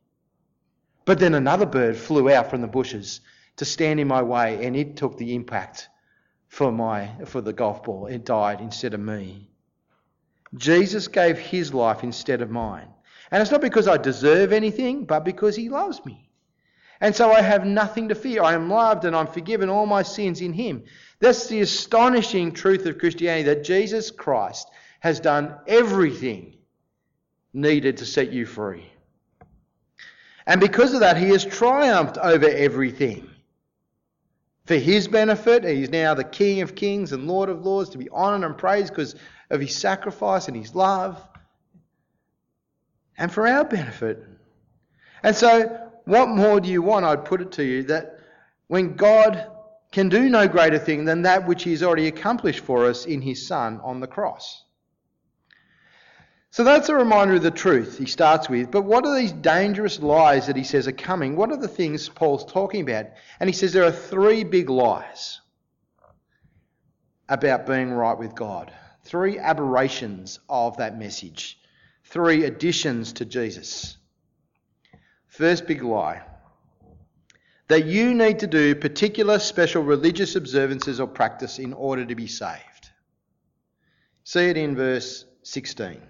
But 1.07 1.19
then 1.19 1.35
another 1.35 1.67
bird 1.67 1.97
flew 1.97 2.31
out 2.31 2.50
from 2.50 2.61
the 2.61 2.69
bushes 2.69 3.21
to 3.57 3.64
stand 3.64 3.99
in 3.99 4.07
my 4.07 4.23
way 4.23 4.64
and 4.64 4.76
it 4.76 4.97
took 4.97 5.19
the 5.19 5.35
impact 5.35 5.88
for 6.47 6.71
my 6.71 7.11
for 7.25 7.40
the 7.40 7.52
golf 7.52 7.83
ball. 7.83 8.07
It 8.07 8.25
died 8.25 8.61
instead 8.61 8.95
of 8.95 9.00
me. 9.00 9.50
Jesus 10.55 11.09
gave 11.09 11.37
his 11.37 11.75
life 11.75 12.05
instead 12.05 12.43
of 12.43 12.50
mine. 12.50 12.87
And 13.33 13.43
it's 13.43 13.50
not 13.50 13.61
because 13.61 13.88
I 13.88 13.97
deserve 13.97 14.52
anything, 14.52 15.05
but 15.05 15.25
because 15.25 15.57
he 15.57 15.69
loves 15.69 16.05
me. 16.05 16.29
And 17.00 17.16
so 17.16 17.33
I 17.33 17.40
have 17.40 17.64
nothing 17.64 18.09
to 18.09 18.14
fear. 18.14 18.42
I 18.42 18.52
am 18.52 18.69
loved 18.69 19.04
and 19.04 19.16
I'm 19.16 19.26
forgiven 19.26 19.71
all 19.71 19.87
my 19.87 20.02
sins 20.02 20.40
in 20.40 20.52
Him. 20.52 20.85
That's 21.19 21.47
the 21.47 21.61
astonishing 21.61 22.52
truth 22.52 22.85
of 22.87 22.99
Christianity 22.99 23.45
that 23.45 23.64
Jesus 23.64 24.11
Christ 24.11 24.69
has 25.00 25.19
done 25.19 25.57
everything 25.66 26.57
needed 27.52 27.97
to 27.99 28.07
set 28.07 28.33
you 28.33 28.45
free. 28.45 28.90
And 30.47 30.61
because 30.61 30.92
of 30.92 31.00
that, 31.00 31.16
He 31.16 31.28
has 31.30 31.45
triumphed 31.45 32.19
over 32.19 32.49
everything. 32.49 33.30
For 34.66 34.76
His 34.76 35.09
benefit, 35.09 35.64
He's 35.64 35.90
now 35.90 36.12
the 36.14 36.25
King 36.25 36.61
of 36.61 36.75
kings 36.75 37.12
and 37.12 37.26
Lord 37.26 37.49
of 37.49 37.64
lords 37.64 37.90
to 37.90 37.99
be 37.99 38.11
honoured 38.11 38.47
and 38.47 38.59
praised 38.59 38.92
because 38.92 39.14
of 39.49 39.61
His 39.61 39.75
sacrifice 39.75 40.49
and 40.49 40.57
His 40.57 40.75
love. 40.75 41.26
And 43.16 43.33
for 43.33 43.47
our 43.47 43.64
benefit. 43.64 44.23
And 45.23 45.35
so 45.35 45.89
what 46.11 46.29
more 46.29 46.61
do 46.61 46.69
you 46.69 46.83
want? 46.83 47.05
I'd 47.05 47.25
put 47.25 47.40
it 47.40 47.52
to 47.52 47.64
you 47.64 47.85
that 47.85 48.19
when 48.67 48.97
God 48.97 49.49
can 49.93 50.09
do 50.09 50.29
no 50.29 50.49
greater 50.49 50.79
thing 50.79 51.05
than 51.05 51.23
that 51.23 51.47
which 51.47 51.62
He's 51.62 51.83
already 51.83 52.09
accomplished 52.09 52.61
for 52.61 52.87
us 52.87 53.07
in 53.07 53.23
His 53.23 53.47
Son 53.47 53.81
on 53.85 54.00
the 54.00 54.09
cross. 54.09 54.64
So 56.52 56.64
that's 56.64 56.88
a 56.88 56.97
reminder 56.97 57.35
of 57.35 57.43
the 57.43 57.52
truth 57.52 57.97
he 57.97 58.07
starts 58.07 58.49
with. 58.49 58.73
But 58.73 58.83
what 58.83 59.07
are 59.07 59.14
these 59.14 59.31
dangerous 59.31 60.00
lies 60.00 60.49
that 60.49 60.57
he 60.57 60.64
says 60.64 60.88
are 60.88 60.93
coming? 60.93 61.37
What 61.37 61.52
are 61.52 61.57
the 61.57 61.69
things 61.69 62.09
Paul's 62.09 62.45
talking 62.45 62.81
about? 62.81 63.07
And 63.38 63.49
he 63.49 63.55
says 63.55 63.73
there 63.73 63.85
are 63.85 63.93
three 63.93 64.43
big 64.43 64.69
lies 64.69 65.40
about 67.29 67.67
being 67.67 67.93
right 67.93 68.19
with 68.19 68.35
God. 68.35 68.73
Three 69.05 69.38
aberrations 69.38 70.40
of 70.49 70.79
that 70.79 70.99
message. 70.99 71.57
Three 72.02 72.43
additions 72.43 73.12
to 73.14 73.25
Jesus. 73.25 73.97
First 75.30 75.66
big 75.66 75.82
lie 75.82 76.22
that 77.68 77.87
you 77.87 78.14
need 78.14 78.40
to 78.40 78.49
do 78.49 78.75
particular 78.75 79.38
special 79.38 79.84
religious 79.84 80.34
observances 80.34 80.99
or 80.99 81.06
practice 81.06 81.60
in 81.60 81.72
order 81.72 82.04
to 82.04 82.16
be 82.16 82.26
saved. 82.26 82.90
See 84.25 84.46
it 84.46 84.56
in 84.56 84.75
verse 84.75 85.25
16. 85.44 86.02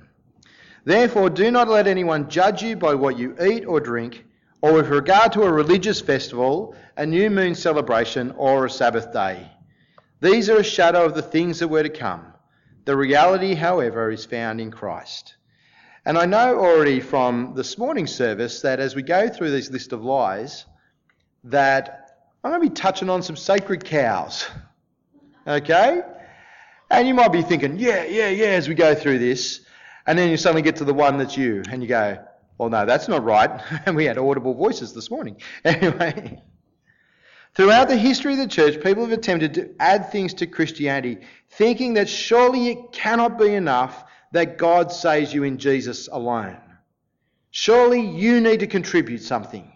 Therefore, 0.87 1.29
do 1.29 1.51
not 1.51 1.69
let 1.69 1.87
anyone 1.87 2.31
judge 2.31 2.63
you 2.63 2.77
by 2.77 2.95
what 2.95 3.19
you 3.19 3.37
eat 3.43 3.67
or 3.67 3.79
drink, 3.79 4.25
or 4.63 4.73
with 4.73 4.89
regard 4.89 5.33
to 5.33 5.43
a 5.43 5.53
religious 5.53 6.01
festival, 6.01 6.75
a 6.97 7.05
new 7.05 7.29
moon 7.29 7.55
celebration, 7.55 8.31
or 8.39 8.65
a 8.65 8.71
Sabbath 8.71 9.13
day. 9.13 9.47
These 10.23 10.49
are 10.49 10.61
a 10.61 10.65
shadow 10.65 11.05
of 11.05 11.15
the 11.15 11.23
things 11.23 11.59
that 11.59 11.69
were 11.69 11.83
to 11.83 11.91
come. 11.91 12.33
The 12.87 12.97
reality, 12.97 13.55
however, 13.55 14.11
is 14.11 14.25
found 14.25 14.63
in 14.63 14.71
Christ. 14.71 15.37
And 16.11 16.19
I 16.19 16.27
know 16.27 16.59
already 16.59 16.99
from 16.99 17.53
this 17.55 17.79
morning's 17.79 18.13
service 18.13 18.63
that 18.63 18.81
as 18.81 18.97
we 18.97 19.03
go 19.05 19.29
through 19.29 19.53
this 19.53 19.71
list 19.71 19.93
of 19.93 20.03
lies, 20.03 20.65
that 21.45 22.25
I'm 22.43 22.51
going 22.51 22.61
to 22.61 22.69
be 22.69 22.75
touching 22.75 23.09
on 23.09 23.23
some 23.23 23.37
sacred 23.37 23.85
cows. 23.85 24.45
Okay? 25.47 26.03
And 26.91 27.07
you 27.07 27.15
might 27.15 27.31
be 27.31 27.43
thinking, 27.43 27.79
yeah, 27.79 28.03
yeah, 28.03 28.29
yeah, 28.29 28.47
as 28.47 28.69
we 28.69 28.75
go 28.75 28.93
through 28.93 29.21
this. 29.21 29.61
And 30.05 30.19
then 30.19 30.31
you 30.31 30.37
suddenly 30.37 30.63
get 30.63 30.75
to 30.77 30.85
the 30.85 30.93
one 30.93 31.17
that's 31.17 31.37
you, 31.37 31.63
and 31.71 31.81
you 31.81 31.89
go, 31.89 32.19
well, 32.59 32.71
no, 32.71 32.85
that's 32.85 33.07
not 33.07 33.23
right. 33.23 33.63
And 33.87 33.95
we 33.95 34.05
had 34.05 34.19
audible 34.19 34.55
voices 34.55 34.93
this 34.93 35.13
morning. 35.13 35.37
Anyway. 35.65 36.43
Throughout 37.55 37.87
the 37.87 37.97
history 37.97 38.33
of 38.33 38.41
the 38.41 38.49
church, 38.49 38.83
people 38.83 39.05
have 39.05 39.17
attempted 39.17 39.55
to 39.55 39.71
add 39.79 40.11
things 40.11 40.35
to 40.35 40.49
Christianity, 40.49 41.19
thinking 41.51 41.95
that 41.95 42.09
surely 42.09 42.71
it 42.71 42.91
cannot 42.91 43.39
be 43.39 43.55
enough 43.55 44.05
that 44.33 44.59
God 44.59 44.93
saves 44.93 45.33
you 45.33 45.45
in 45.45 45.59
Jesus 45.59 46.09
alone. 46.09 46.59
Surely 47.51 48.01
you 48.01 48.41
need 48.41 48.61
to 48.61 48.67
contribute 48.67 49.23
something. 49.23 49.71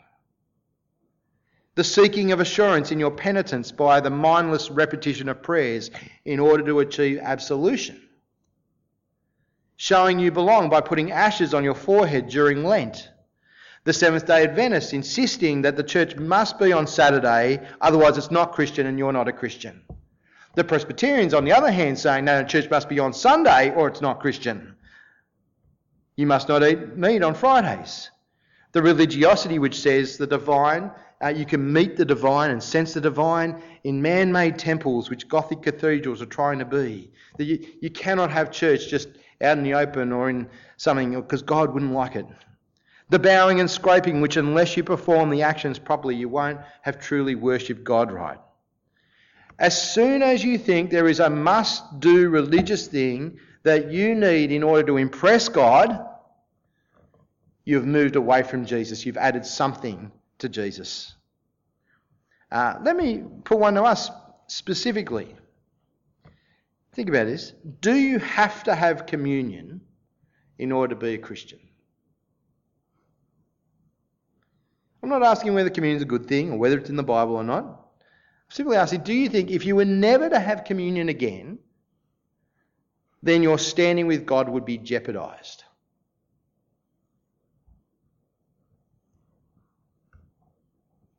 The 1.75 1.83
seeking 1.85 2.31
of 2.31 2.39
assurance 2.39 2.93
in 2.93 3.01
your 3.01 3.11
penitence 3.11 3.73
by 3.73 4.01
the 4.01 4.11
mindless 4.11 4.71
repetition 4.71 5.29
of 5.29 5.43
prayers 5.43 5.91
in 6.25 6.39
order 6.39 6.65
to 6.67 6.79
achieve 6.79 7.19
absolution. 7.21 8.01
Showing 9.77 10.21
you 10.21 10.31
belong 10.31 10.71
by 10.71 10.83
putting 10.83 11.11
ashes 11.11 11.53
on 11.53 11.65
your 11.65 11.75
forehead 11.75 12.29
during 12.29 12.63
Lent. 12.63 13.09
The 13.83 13.93
Seventh 13.93 14.27
day 14.27 14.45
Adventists 14.45 14.93
insisting 14.93 15.63
that 15.63 15.77
the 15.77 15.83
church 15.83 16.15
must 16.17 16.61
be 16.61 16.73
on 16.73 16.87
Saturday, 16.87 17.61
otherwise, 17.81 18.17
it's 18.17 18.31
not 18.31 18.53
Christian 18.53 18.87
and 18.87 18.97
you're 18.97 19.13
not 19.13 19.29
a 19.29 19.33
Christian. 19.33 19.83
The 20.55 20.65
Presbyterians, 20.65 21.35
on 21.35 21.45
the 21.45 21.53
other 21.53 21.71
hand, 21.71 21.99
saying 21.99 22.27
no, 22.27 22.45
church 22.45 22.71
must 22.71 22.89
be 22.89 23.01
on 23.01 23.13
Sunday 23.13 23.73
or 23.75 23.89
it's 23.89 24.01
not 24.01 24.21
Christian. 24.21 24.77
You 26.17 26.27
must 26.27 26.49
not 26.49 26.63
eat 26.63 26.97
meat 26.97 27.23
on 27.23 27.35
Fridays. 27.35 28.11
The 28.73 28.83
religiosity 28.83 29.59
which 29.59 29.81
says 29.81 30.17
the 30.17 30.27
divine, 30.27 30.93
uh, 31.23 31.29
you 31.29 31.45
can 31.45 31.73
meet 31.73 31.97
the 31.97 32.05
divine 32.05 32.51
and 32.51 32.63
sense 32.63 32.95
the 32.95 33.01
divine 33.01 33.63
in 33.83 34.01
man 34.01 34.31
made 34.31 34.59
temples, 34.59 35.11
which 35.11 35.29
Gothic 35.29 35.63
cathedrals 35.63 36.23
are 36.23 36.27
trying 36.27 36.61
to 36.61 36.65
be. 36.65 37.11
That 37.37 37.45
you, 37.45 37.67
you 37.81 37.91
cannot 37.91 38.31
have 38.31 38.53
church 38.53 38.89
just 38.89 39.09
out 39.43 39.59
in 39.59 39.65
the 39.65 39.75
open 39.75 40.13
or 40.13 40.31
in 40.31 40.49
something 40.77 41.21
because 41.21 41.43
God 41.43 41.75
wouldn't 41.75 41.93
like 41.93 42.15
it. 42.15 42.27
The 43.11 43.19
bowing 43.19 43.61
and 43.61 43.71
scraping, 43.71 44.21
which 44.21 44.37
unless 44.37 44.77
you 44.77 44.85
perform 44.85 45.31
the 45.31 45.43
actions 45.43 45.79
properly, 45.79 46.15
you 46.15 46.29
won't 46.29 46.61
have 46.83 47.01
truly 47.01 47.35
worshipped 47.35 47.85
God 47.85 48.11
right. 48.11 48.39
As 49.59 49.93
soon 49.93 50.23
as 50.23 50.43
you 50.43 50.59
think 50.59 50.91
there 50.91 51.09
is 51.09 51.21
a 51.21 51.31
must 51.31 52.01
do 52.01 52.29
religious 52.29 52.89
thing 52.89 53.39
that 53.63 53.91
you 53.91 54.15
need 54.15 54.51
in 54.51 54.63
order 54.63 54.87
to 54.89 54.97
impress 54.97 55.49
God, 55.49 56.07
you've 57.65 57.87
moved 57.87 58.17
away 58.17 58.43
from 58.43 58.67
Jesus. 58.67 59.07
You've 59.07 59.17
added 59.17 59.47
something 59.47 60.11
to 60.39 60.49
Jesus. 60.49 61.15
Uh, 62.51 62.79
let 62.83 62.97
me 62.97 63.23
put 63.45 63.59
one 63.59 63.75
to 63.75 63.83
us 63.83 64.11
specifically. 64.49 65.35
Think 66.93 67.09
about 67.09 67.27
this. 67.27 67.53
Do 67.81 67.95
you 67.95 68.19
have 68.19 68.65
to 68.65 68.75
have 68.75 69.07
communion 69.07 69.81
in 70.59 70.73
order 70.73 70.95
to 70.95 71.01
be 71.01 71.15
a 71.15 71.19
Christian? 71.19 71.59
I'm 75.03 75.09
not 75.09 75.23
asking 75.23 75.55
whether 75.55 75.71
communion 75.71 75.97
is 75.97 76.03
a 76.03 76.07
good 76.07 76.27
thing 76.27 76.53
or 76.53 76.59
whether 76.59 76.79
it's 76.79 76.91
in 76.91 76.97
the 76.97 77.03
Bible 77.03 77.35
or 77.35 77.45
not. 77.45 77.84
I'm 78.49 78.55
simply 78.55 78.77
asking, 78.77 79.01
do 79.01 79.13
you 79.13 79.29
think 79.29 79.51
if 79.51 79.65
you 79.65 79.77
were 79.77 79.85
never 79.85 80.29
to 80.29 80.39
have 80.39 80.65
communion 80.65 81.09
again, 81.09 81.59
then 83.23 83.43
your 83.43 83.59
standing 83.59 84.07
with 84.07 84.27
God 84.27 84.49
would 84.49 84.65
be 84.65 84.79
jeopardized? 84.79 85.65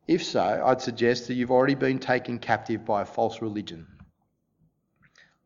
If 0.08 0.24
so, 0.24 0.64
I'd 0.64 0.82
suggest 0.82 1.28
that 1.28 1.34
you've 1.34 1.52
already 1.52 1.74
been 1.74 1.98
taken 1.98 2.38
captive 2.38 2.86
by 2.86 3.02
a 3.02 3.06
false 3.06 3.42
religion. 3.42 3.88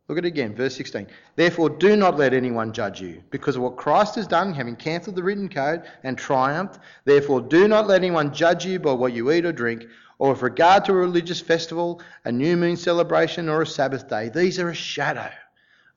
Look 0.10 0.18
at 0.18 0.26
it 0.26 0.30
again, 0.30 0.56
verse 0.56 0.76
16. 0.76 1.08
Therefore, 1.36 1.70
do 1.70 1.96
not 1.96 2.18
let 2.18 2.34
anyone 2.34 2.74
judge 2.74 3.00
you, 3.00 3.24
because 3.30 3.56
of 3.56 3.62
what 3.62 3.78
Christ 3.78 4.16
has 4.16 4.28
done, 4.28 4.54
having 4.54 4.76
cancelled 4.76 5.16
the 5.16 5.24
written 5.24 5.48
code 5.48 5.84
and 6.04 6.18
triumphed. 6.18 6.80
Therefore, 7.06 7.42
do 7.42 7.68
not 7.68 7.88
let 7.88 8.02
anyone 8.02 8.34
judge 8.34 8.66
you 8.66 8.80
by 8.80 8.92
what 8.92 9.14
you 9.14 9.32
eat 9.32 9.46
or 9.46 9.52
drink, 9.52 9.86
or 10.20 10.32
with 10.32 10.42
regard 10.42 10.86
to 10.86 10.92
a 10.92 10.96
religious 10.96 11.42
festival, 11.42 12.02
a 12.26 12.32
new 12.32 12.56
moon 12.56 12.78
celebration, 12.78 13.50
or 13.50 13.62
a 13.62 13.68
Sabbath 13.68 14.08
day. 14.08 14.30
These 14.30 14.60
are 14.60 14.70
a 14.70 14.76
shadow 14.76 15.32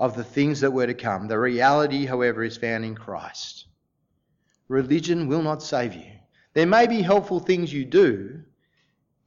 of 0.01 0.17
the 0.17 0.25
things 0.25 0.61
that 0.61 0.73
were 0.73 0.87
to 0.87 0.95
come. 0.95 1.29
The 1.29 1.39
reality, 1.39 2.07
however, 2.07 2.43
is 2.43 2.57
found 2.57 2.85
in 2.85 2.95
Christ. 2.95 3.67
Religion 4.69 5.29
will 5.29 5.43
not 5.43 5.63
save 5.63 5.95
you. 5.95 6.11
There 6.55 6.67
may 6.67 6.87
be 6.87 7.03
helpful 7.03 7.41
things 7.41 7.73
you 7.73 7.85
do, 7.85 8.43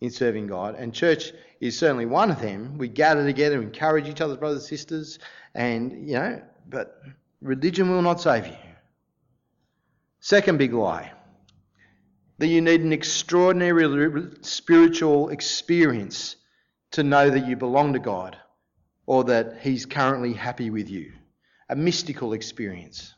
in 0.01 0.11
serving 0.11 0.47
God. 0.47 0.75
And 0.75 0.93
church 0.93 1.31
is 1.59 1.77
certainly 1.77 2.05
one 2.05 2.31
of 2.31 2.41
them. 2.41 2.77
We 2.77 2.87
gather 2.87 3.25
together, 3.25 3.61
encourage 3.61 4.07
each 4.07 4.21
other's 4.21 4.37
brothers 4.37 4.61
and 4.61 4.67
sisters, 4.67 5.19
and, 5.53 6.07
you 6.07 6.15
know, 6.15 6.41
but 6.69 7.01
religion 7.41 7.89
will 7.89 8.01
not 8.01 8.21
save 8.21 8.47
you. 8.47 8.55
Second 10.19 10.57
big 10.57 10.73
lie 10.73 11.11
that 12.38 12.48
you 12.48 12.62
need 12.62 12.82
an 12.82 12.92
extraordinary 12.92 14.30
spiritual 14.42 15.30
experience 15.30 16.36
to 16.92 17.04
know 17.04 17.30
that 17.30 17.48
you 17.48 17.56
belong 17.56 17.94
to 17.94 18.00
God 18.00 18.38
or 19.06 19.24
that 19.25 19.60
He's 19.62 19.86
currently 19.86 20.34
happy 20.34 20.70
with 20.70 20.89
you. 20.89 21.13
A 21.70 21.75
mystical 21.75 22.34
experience. 22.34 23.13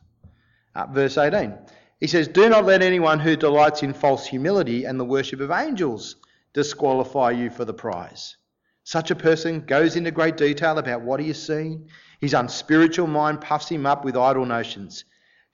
Uh, 0.74 0.86
verse 0.86 1.18
18. 1.18 1.58
He 2.00 2.06
says, 2.06 2.28
Do 2.28 2.48
not 2.48 2.64
let 2.64 2.82
anyone 2.82 3.18
who 3.18 3.36
delights 3.36 3.82
in 3.82 3.92
false 3.92 4.26
humility 4.26 4.84
and 4.84 4.98
the 4.98 5.04
worship 5.04 5.40
of 5.40 5.50
angels 5.50 6.16
disqualify 6.52 7.32
you 7.32 7.50
for 7.50 7.64
the 7.64 7.74
prize. 7.74 8.36
Such 8.84 9.10
a 9.10 9.16
person 9.16 9.66
goes 9.66 9.96
into 9.96 10.10
great 10.10 10.36
detail 10.36 10.78
about 10.78 11.02
what 11.02 11.20
he 11.20 11.28
has 11.28 11.42
seen. 11.42 11.88
His 12.20 12.34
unspiritual 12.34 13.06
mind 13.06 13.40
puffs 13.40 13.68
him 13.68 13.84
up 13.84 14.04
with 14.04 14.16
idle 14.16 14.46
notions. 14.46 15.04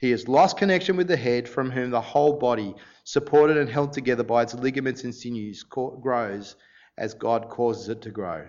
He 0.04 0.10
has 0.10 0.28
lost 0.28 0.58
connection 0.58 0.98
with 0.98 1.08
the 1.08 1.16
head, 1.16 1.48
from 1.48 1.70
whom 1.70 1.88
the 1.88 1.98
whole 1.98 2.34
body, 2.34 2.74
supported 3.04 3.56
and 3.56 3.70
held 3.70 3.94
together 3.94 4.22
by 4.22 4.42
its 4.42 4.52
ligaments 4.52 5.02
and 5.02 5.14
sinews, 5.14 5.62
grows 5.62 6.56
as 6.98 7.14
God 7.14 7.48
causes 7.48 7.88
it 7.88 8.02
to 8.02 8.10
grow. 8.10 8.46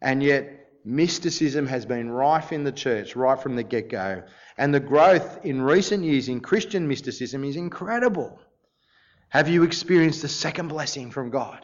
And 0.00 0.22
yet, 0.22 0.70
mysticism 0.86 1.66
has 1.66 1.84
been 1.84 2.08
rife 2.08 2.50
in 2.50 2.64
the 2.64 2.72
church 2.72 3.14
right 3.14 3.38
from 3.38 3.56
the 3.56 3.62
get 3.62 3.90
go. 3.90 4.22
And 4.56 4.72
the 4.72 4.80
growth 4.80 5.44
in 5.44 5.60
recent 5.60 6.02
years 6.02 6.30
in 6.30 6.40
Christian 6.40 6.88
mysticism 6.88 7.44
is 7.44 7.56
incredible. 7.56 8.40
Have 9.28 9.50
you 9.50 9.64
experienced 9.64 10.22
the 10.22 10.28
second 10.28 10.68
blessing 10.68 11.10
from 11.10 11.28
God? 11.28 11.60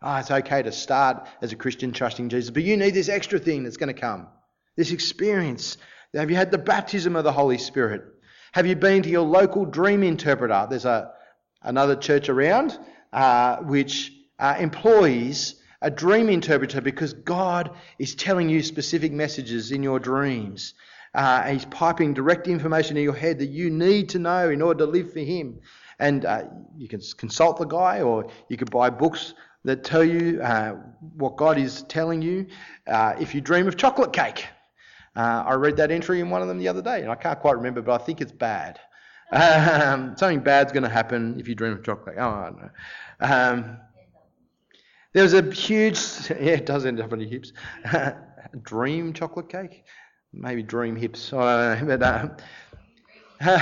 Ah, 0.00 0.16
oh, 0.16 0.20
it's 0.20 0.30
okay 0.30 0.62
to 0.62 0.72
start 0.72 1.28
as 1.42 1.52
a 1.52 1.56
Christian 1.56 1.92
trusting 1.92 2.30
Jesus, 2.30 2.48
but 2.50 2.62
you 2.62 2.78
need 2.78 2.94
this 2.94 3.10
extra 3.10 3.38
thing 3.38 3.64
that's 3.64 3.76
going 3.76 3.94
to 3.94 4.00
come. 4.00 4.28
This 4.76 4.92
experience. 4.92 5.76
Have 6.14 6.30
you 6.30 6.36
had 6.36 6.50
the 6.50 6.58
baptism 6.58 7.16
of 7.16 7.24
the 7.24 7.32
Holy 7.32 7.58
Spirit? 7.58 8.02
Have 8.52 8.66
you 8.66 8.76
been 8.76 9.02
to 9.02 9.08
your 9.08 9.26
local 9.26 9.64
dream 9.64 10.02
interpreter? 10.02 10.66
There's 10.68 10.84
a 10.84 11.12
another 11.62 11.96
church 11.96 12.28
around 12.28 12.78
uh, 13.12 13.56
which 13.58 14.12
uh, 14.38 14.56
employs 14.58 15.56
a 15.82 15.90
dream 15.90 16.28
interpreter 16.28 16.80
because 16.80 17.12
God 17.12 17.70
is 17.98 18.14
telling 18.14 18.48
you 18.48 18.62
specific 18.62 19.12
messages 19.12 19.72
in 19.72 19.82
your 19.82 19.98
dreams. 19.98 20.74
Uh, 21.14 21.44
he's 21.44 21.64
piping 21.66 22.14
direct 22.14 22.46
information 22.46 22.96
in 22.96 23.02
your 23.02 23.14
head 23.14 23.38
that 23.38 23.48
you 23.48 23.70
need 23.70 24.08
to 24.10 24.18
know 24.18 24.50
in 24.50 24.62
order 24.62 24.84
to 24.84 24.90
live 24.90 25.12
for 25.12 25.20
Him. 25.20 25.60
And 25.98 26.24
uh, 26.24 26.44
you 26.76 26.88
can 26.88 27.00
consult 27.16 27.58
the 27.58 27.64
guy, 27.64 28.02
or 28.02 28.30
you 28.48 28.56
could 28.56 28.70
buy 28.70 28.90
books 28.90 29.32
that 29.64 29.82
tell 29.82 30.04
you 30.04 30.42
uh, 30.42 30.72
what 31.16 31.36
God 31.36 31.58
is 31.58 31.82
telling 31.88 32.20
you. 32.20 32.46
Uh, 32.86 33.14
if 33.18 33.34
you 33.34 33.40
dream 33.40 33.66
of 33.66 33.76
chocolate 33.76 34.12
cake, 34.12 34.46
uh, 35.16 35.44
I 35.46 35.54
read 35.54 35.76
that 35.78 35.90
entry 35.90 36.20
in 36.20 36.30
one 36.30 36.42
of 36.42 36.48
them 36.48 36.58
the 36.58 36.68
other 36.68 36.82
day, 36.82 37.00
and 37.00 37.10
I 37.10 37.14
can't 37.14 37.38
quite 37.40 37.56
remember, 37.56 37.82
but 37.82 38.00
I 38.00 38.04
think 38.04 38.20
it's 38.20 38.32
bad. 38.32 38.78
Um, 39.32 40.16
something 40.16 40.40
bad's 40.40 40.72
going 40.72 40.82
to 40.84 40.88
happen 40.88 41.38
if 41.40 41.48
you 41.48 41.54
dream 41.54 41.72
of 41.72 41.82
chocolate. 41.82 42.16
Oh, 42.18 42.28
I 42.28 42.44
don't 42.44 42.62
know. 42.62 42.70
Um, 43.20 43.78
there 45.12 45.22
was 45.22 45.34
a 45.34 45.42
huge, 45.50 45.98
yeah, 46.30 46.52
it 46.52 46.66
does 46.66 46.84
end 46.84 47.00
up 47.00 47.12
on 47.12 47.20
your 47.20 47.30
hips. 47.30 47.52
dream 48.62 49.12
chocolate 49.12 49.48
cake, 49.48 49.84
maybe 50.32 50.62
dream 50.62 50.94
hips. 50.94 51.32
I 51.32 51.76
don't 51.76 51.88
know, 51.88 51.96
but. 51.98 52.42
Um, 53.40 53.60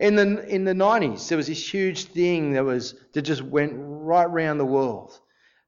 in 0.00 0.16
the, 0.16 0.48
in 0.48 0.64
the 0.64 0.72
90s, 0.72 1.28
there 1.28 1.36
was 1.36 1.46
this 1.46 1.74
huge 1.74 2.04
thing 2.04 2.52
that, 2.52 2.64
was, 2.64 2.94
that 3.12 3.22
just 3.22 3.42
went 3.42 3.72
right 3.76 4.24
around 4.24 4.56
the 4.56 4.64
world. 4.64 5.20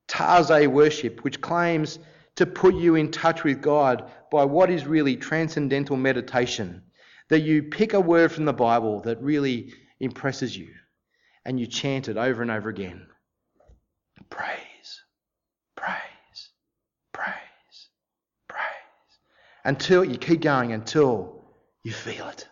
Taizé 0.09 0.67
worship, 0.67 1.23
which 1.23 1.41
claims 1.43 1.99
to 2.37 2.47
put 2.47 2.75
you 2.75 2.95
in 2.95 3.11
touch 3.11 3.45
with 3.45 3.61
God 3.61 4.11
by 4.31 4.45
what 4.45 4.71
is 4.71 4.87
really 4.87 5.17
transcendental 5.17 5.97
meditation. 5.97 6.83
That 7.29 7.41
you 7.41 7.63
pick 7.63 7.93
a 7.93 8.01
word 8.01 8.33
from 8.33 8.45
the 8.45 8.53
Bible 8.53 9.01
that 9.03 9.23
really 9.23 9.73
impresses 10.01 10.57
you 10.57 10.69
and 11.45 11.59
you 11.59 11.67
chant 11.67 12.09
it 12.09 12.17
over 12.17 12.43
and 12.43 12.51
over 12.51 12.69
again. 12.69 13.07
Praise, 14.31 15.03
praise, 15.77 16.51
praise, 17.13 17.89
praise. 18.49 18.61
Until 19.65 20.05
you 20.05 20.19
keep 20.19 20.41
going 20.41 20.73
until 20.73 21.45
you 21.83 21.93
feel 21.93 22.29
it 22.29 22.49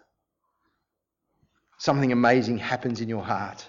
something 1.80 2.12
amazing 2.12 2.58
happens 2.58 3.00
in 3.00 3.08
your 3.08 3.24
heart. 3.24 3.66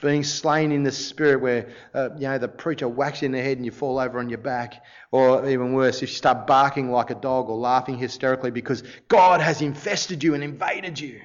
Being 0.00 0.22
slain 0.22 0.70
in 0.70 0.82
the 0.84 0.92
spirit, 0.92 1.40
where 1.40 1.68
uh, 1.92 2.10
you 2.16 2.28
know 2.28 2.38
the 2.38 2.48
preacher 2.48 2.88
whacks 2.88 3.22
you 3.22 3.26
in 3.26 3.32
the 3.32 3.42
head 3.42 3.56
and 3.56 3.66
you 3.66 3.72
fall 3.72 3.98
over 3.98 4.18
on 4.18 4.28
your 4.28 4.38
back, 4.38 4.84
or 5.10 5.48
even 5.48 5.72
worse, 5.72 6.02
if 6.02 6.10
you 6.10 6.14
start 6.14 6.46
barking 6.46 6.90
like 6.90 7.10
a 7.10 7.14
dog 7.14 7.48
or 7.48 7.56
laughing 7.56 7.98
hysterically 7.98 8.50
because 8.50 8.82
God 9.08 9.40
has 9.40 9.60
infested 9.60 10.22
you 10.22 10.34
and 10.34 10.44
invaded 10.44 11.00
you. 11.00 11.20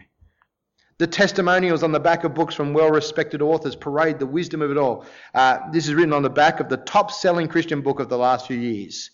The 0.98 1.08
testimonials 1.08 1.84
on 1.84 1.92
the 1.92 2.00
back 2.00 2.24
of 2.24 2.34
books 2.34 2.56
from 2.56 2.74
well 2.74 2.90
respected 2.90 3.42
authors 3.42 3.76
parade 3.76 4.20
the 4.20 4.26
wisdom 4.26 4.62
of 4.62 4.72
it 4.72 4.78
all. 4.78 5.06
Uh, 5.34 5.60
this 5.72 5.88
is 5.88 5.94
written 5.94 6.14
on 6.14 6.24
the 6.24 6.30
back 6.30 6.60
of 6.60 6.70
the 6.70 6.78
top 6.78 7.12
selling 7.12 7.48
Christian 7.48 7.82
book 7.82 8.00
of 8.00 8.10
the 8.10 8.18
last 8.18 8.48
few 8.48 8.58
years. 8.58 9.12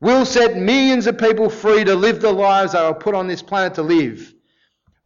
Will 0.00 0.24
set 0.24 0.56
millions 0.56 1.06
of 1.06 1.18
people 1.18 1.48
free 1.50 1.84
to 1.84 1.94
live 1.94 2.20
the 2.20 2.32
lives 2.32 2.72
they 2.72 2.82
were 2.82 2.94
put 2.94 3.14
on 3.14 3.26
this 3.26 3.42
planet 3.42 3.74
to 3.74 3.82
live 3.82 4.34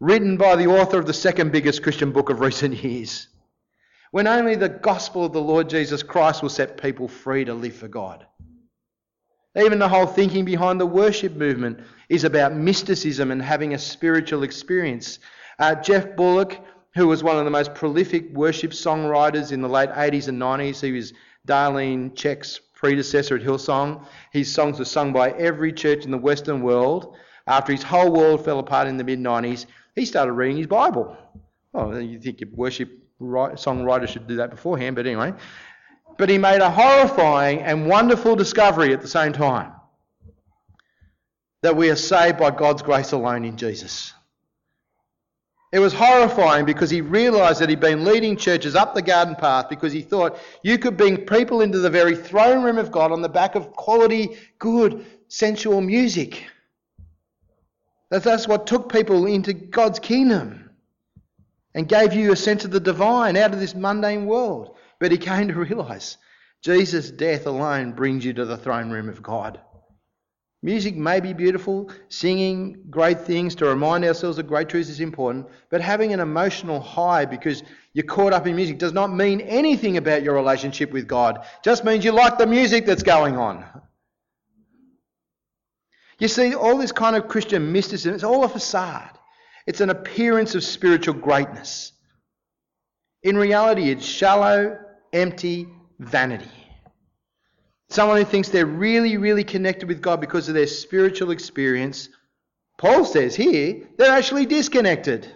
written 0.01 0.37
by 0.37 0.55
the 0.57 0.67
author 0.67 0.99
of 0.99 1.07
the 1.07 1.15
second 1.15 1.53
biggest 1.53 1.83
Christian 1.83 2.13
book 2.13 2.31
of 2.31 2.41
recent 2.41 2.83
years. 2.83 3.29
When 4.11 4.27
only 4.27 4.55
the 4.55 4.69
gospel 4.69 5.25
of 5.25 5.33
the 5.33 5.41
Lord 5.41 5.69
Jesus 5.69 6.03
Christ 6.03 6.43
will 6.43 6.49
set 6.49 6.81
people 6.81 7.09
free 7.09 7.45
to 7.45 7.55
live 7.55 7.77
for 7.77 7.89
God. 7.89 8.27
Even 9.57 9.79
the 9.79 9.89
whole 9.89 10.07
thinking 10.07 10.45
behind 10.45 10.81
the 10.81 10.87
worship 10.87 11.35
movement 11.35 11.81
is 12.09 12.25
about 12.25 12.55
mysticism 12.55 13.31
and 13.31 13.43
having 13.43 13.75
a 13.75 13.79
spiritual 13.79 14.45
experience. 14.45 15.19
Uh, 15.59 15.75
Geoff 15.75 16.17
Bullock, 16.17 16.59
who 16.95 17.09
was 17.09 17.23
one 17.25 17.37
of 17.37 17.45
the 17.45 17.51
most 17.51 17.75
prolific 17.75 18.33
worship 18.33 18.71
songwriters 18.71 19.53
in 19.53 19.61
the 19.61 19.69
late 19.69 19.91
80s 19.91 20.29
and 20.29 20.41
90s, 20.41 20.81
he 20.81 20.93
was 20.93 21.13
Darlene 21.47 22.13
Zschech's 22.13 22.61
predecessor 22.75 23.37
at 23.37 23.43
Hillsong. 23.43 24.07
His 24.33 24.53
songs 24.53 24.79
were 24.79 24.85
sung 24.85 25.13
by 25.13 25.31
every 25.33 25.73
church 25.73 26.05
in 26.05 26.13
the 26.13 26.19
Western 26.19 26.63
world. 26.63 27.17
After 27.47 27.73
his 27.73 27.83
whole 27.83 28.13
world 28.13 28.45
fell 28.45 28.59
apart 28.59 28.87
in 28.87 28.97
the 28.97 29.05
mid 29.05 29.19
90s, 29.19 29.67
he 29.95 30.05
started 30.05 30.33
reading 30.33 30.59
his 30.59 30.67
Bible. 30.67 31.17
Oh, 31.75 31.97
you 31.99 32.21
think 32.21 32.41
your 32.41 32.51
worship 32.55 32.91
songwriter 33.21 34.09
should 34.09 34.27
do 34.27 34.37
that 34.37 34.51
beforehand, 34.51 34.97
but 34.97 35.07
anyway. 35.07 35.33
But 36.17 36.29
he 36.29 36.39
made 36.39 36.61
a 36.61 36.71
horrifying 36.71 37.61
and 37.61 37.87
wonderful 37.87 38.37
discovery 38.37 38.93
at 38.93 39.01
the 39.01 39.09
same 39.09 39.33
time 39.33 39.73
that 41.63 41.77
we 41.77 41.91
are 41.91 41.97
saved 41.97 42.39
by 42.39 42.51
God's 42.51 42.83
grace 42.83 43.13
alone 43.13 43.45
in 43.45 43.57
Jesus. 43.57 44.13
It 45.71 45.81
was 45.81 45.93
horrifying 45.93 46.65
because 46.65 46.89
he 46.89 47.03
realised 47.03 47.61
that 47.61 47.69
he'd 47.69 47.81
been 47.81 48.05
leading 48.05 48.37
churches 48.37 48.75
up 48.75 48.95
the 48.95 49.03
garden 49.03 49.35
path 49.35 49.69
because 49.69 49.93
he 49.93 50.01
thought 50.01 50.39
you 50.63 50.79
could 50.79 50.97
bring 50.97 51.19
people 51.19 51.61
into 51.61 51.79
the 51.79 51.91
very 51.91 52.17
throne 52.17 52.63
room 52.65 52.79
of 52.79 52.91
God 52.91 53.13
on 53.13 53.21
the 53.21 53.29
back 53.29 53.55
of 53.55 53.73
quality, 53.73 54.39
good, 54.59 55.05
sensual 55.29 55.83
music. 55.83 56.47
That's 58.11 58.49
what 58.49 58.67
took 58.67 58.91
people 58.91 59.27
into 59.27 59.53
God's 59.53 59.99
kingdom. 59.99 60.68
And 61.79 61.89
gave 61.89 62.13
you 62.13 62.33
a 62.33 62.37
sense 62.37 62.65
of 62.65 62.73
the 62.73 62.81
divine 62.81 63.37
out 63.37 63.55
of 63.55 63.61
this 63.61 63.73
mundane 63.73 64.27
world. 64.27 64.75
But 64.99 65.13
he 65.13 65.17
came 65.17 65.47
to 65.47 65.55
realize 65.55 66.17
Jesus' 66.61 67.09
death 67.09 67.47
alone 67.47 67.93
brings 67.93 68.25
you 68.25 68.33
to 68.33 68.45
the 68.45 68.57
throne 68.57 68.91
room 68.91 69.09
of 69.09 69.23
God. 69.23 69.61
Music 70.61 70.97
may 70.97 71.21
be 71.21 71.33
beautiful, 71.33 71.89
singing 72.09 72.83
great 72.91 73.21
things 73.21 73.55
to 73.55 73.67
remind 73.67 74.05
ourselves 74.05 74.39
of 74.39 74.49
great 74.49 74.69
truths 74.69 74.89
is 74.89 74.99
important, 74.99 75.47
but 75.71 75.81
having 75.81 76.13
an 76.13 76.19
emotional 76.19 76.81
high 76.81 77.25
because 77.25 77.63
you're 77.93 78.05
caught 78.05 78.33
up 78.33 78.49
in 78.49 78.57
music 78.57 78.79
does 78.79 78.93
not 78.93 79.15
mean 79.15 79.41
anything 79.43 79.99
about 79.99 80.25
your 80.25 80.35
relationship 80.35 80.91
with 80.91 81.07
God. 81.07 81.37
It 81.37 81.63
just 81.63 81.85
means 81.85 82.05
you 82.05 82.11
like 82.11 82.39
the 82.39 82.47
music 82.49 82.87
that's 82.87 83.05
going 83.05 83.37
on. 83.37 83.65
You 86.19 86.27
see, 86.27 86.57
all 86.57 86.77
this 86.77 86.91
kind 86.91 87.15
of 87.15 87.29
Christian 87.29 87.71
mysticism, 87.71 88.15
it's 88.17 88.25
all 88.25 88.43
a 88.43 88.49
facade. 88.49 89.18
It's 89.69 89.83
an 89.83 89.91
appearance 89.91 90.55
of 90.55 90.65
spiritual 90.65 91.13
greatness. 91.13 91.93
In 93.23 93.37
reality, 93.37 93.91
it's 93.91 94.03
shallow, 94.03 94.79
empty 95.13 95.69
vanity. 95.99 96.49
Someone 97.91 98.17
who 98.17 98.25
thinks 98.25 98.49
they're 98.49 98.65
really, 98.65 99.19
really 99.19 99.45
connected 99.45 99.87
with 99.87 100.01
God 100.01 100.23
because 100.23 100.49
of 100.49 100.55
their 100.55 100.67
spiritual 100.67 101.33
experience, 101.33 102.09
Paul 102.79 103.05
says 103.05 103.37
here, 103.37 103.87
they're 103.99 104.11
actually 104.11 104.47
disconnected 104.47 105.31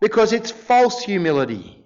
because 0.00 0.32
it's 0.32 0.50
false 0.50 1.02
humility. 1.02 1.84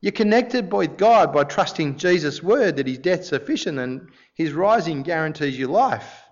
You're 0.00 0.12
connected 0.12 0.72
with 0.72 0.96
God 0.96 1.34
by 1.34 1.44
trusting 1.44 1.98
Jesus' 1.98 2.42
word 2.42 2.76
that 2.76 2.86
his 2.86 2.98
death's 2.98 3.28
sufficient 3.28 3.78
and 3.78 4.08
his 4.34 4.52
rising 4.52 5.02
guarantees 5.02 5.58
your 5.58 5.68
life. 5.68 6.22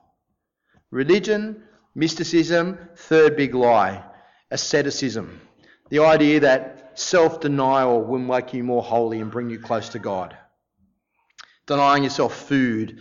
Religion, 0.91 1.65
mysticism, 1.95 2.79
third 2.97 3.37
big 3.37 3.55
lie, 3.55 4.05
asceticism. 4.51 5.41
The 5.89 6.01
idea 6.01 6.41
that 6.41 6.99
self 6.99 7.41
denial 7.41 8.03
will 8.03 8.19
make 8.19 8.53
you 8.55 8.65
more 8.65 8.83
holy 8.83 9.21
and 9.21 9.31
bring 9.31 9.51
you 9.51 9.59
close 9.59 9.89
to 9.91 9.99
God 9.99 10.37
denying 11.71 12.03
yourself 12.03 12.35
food, 12.35 12.99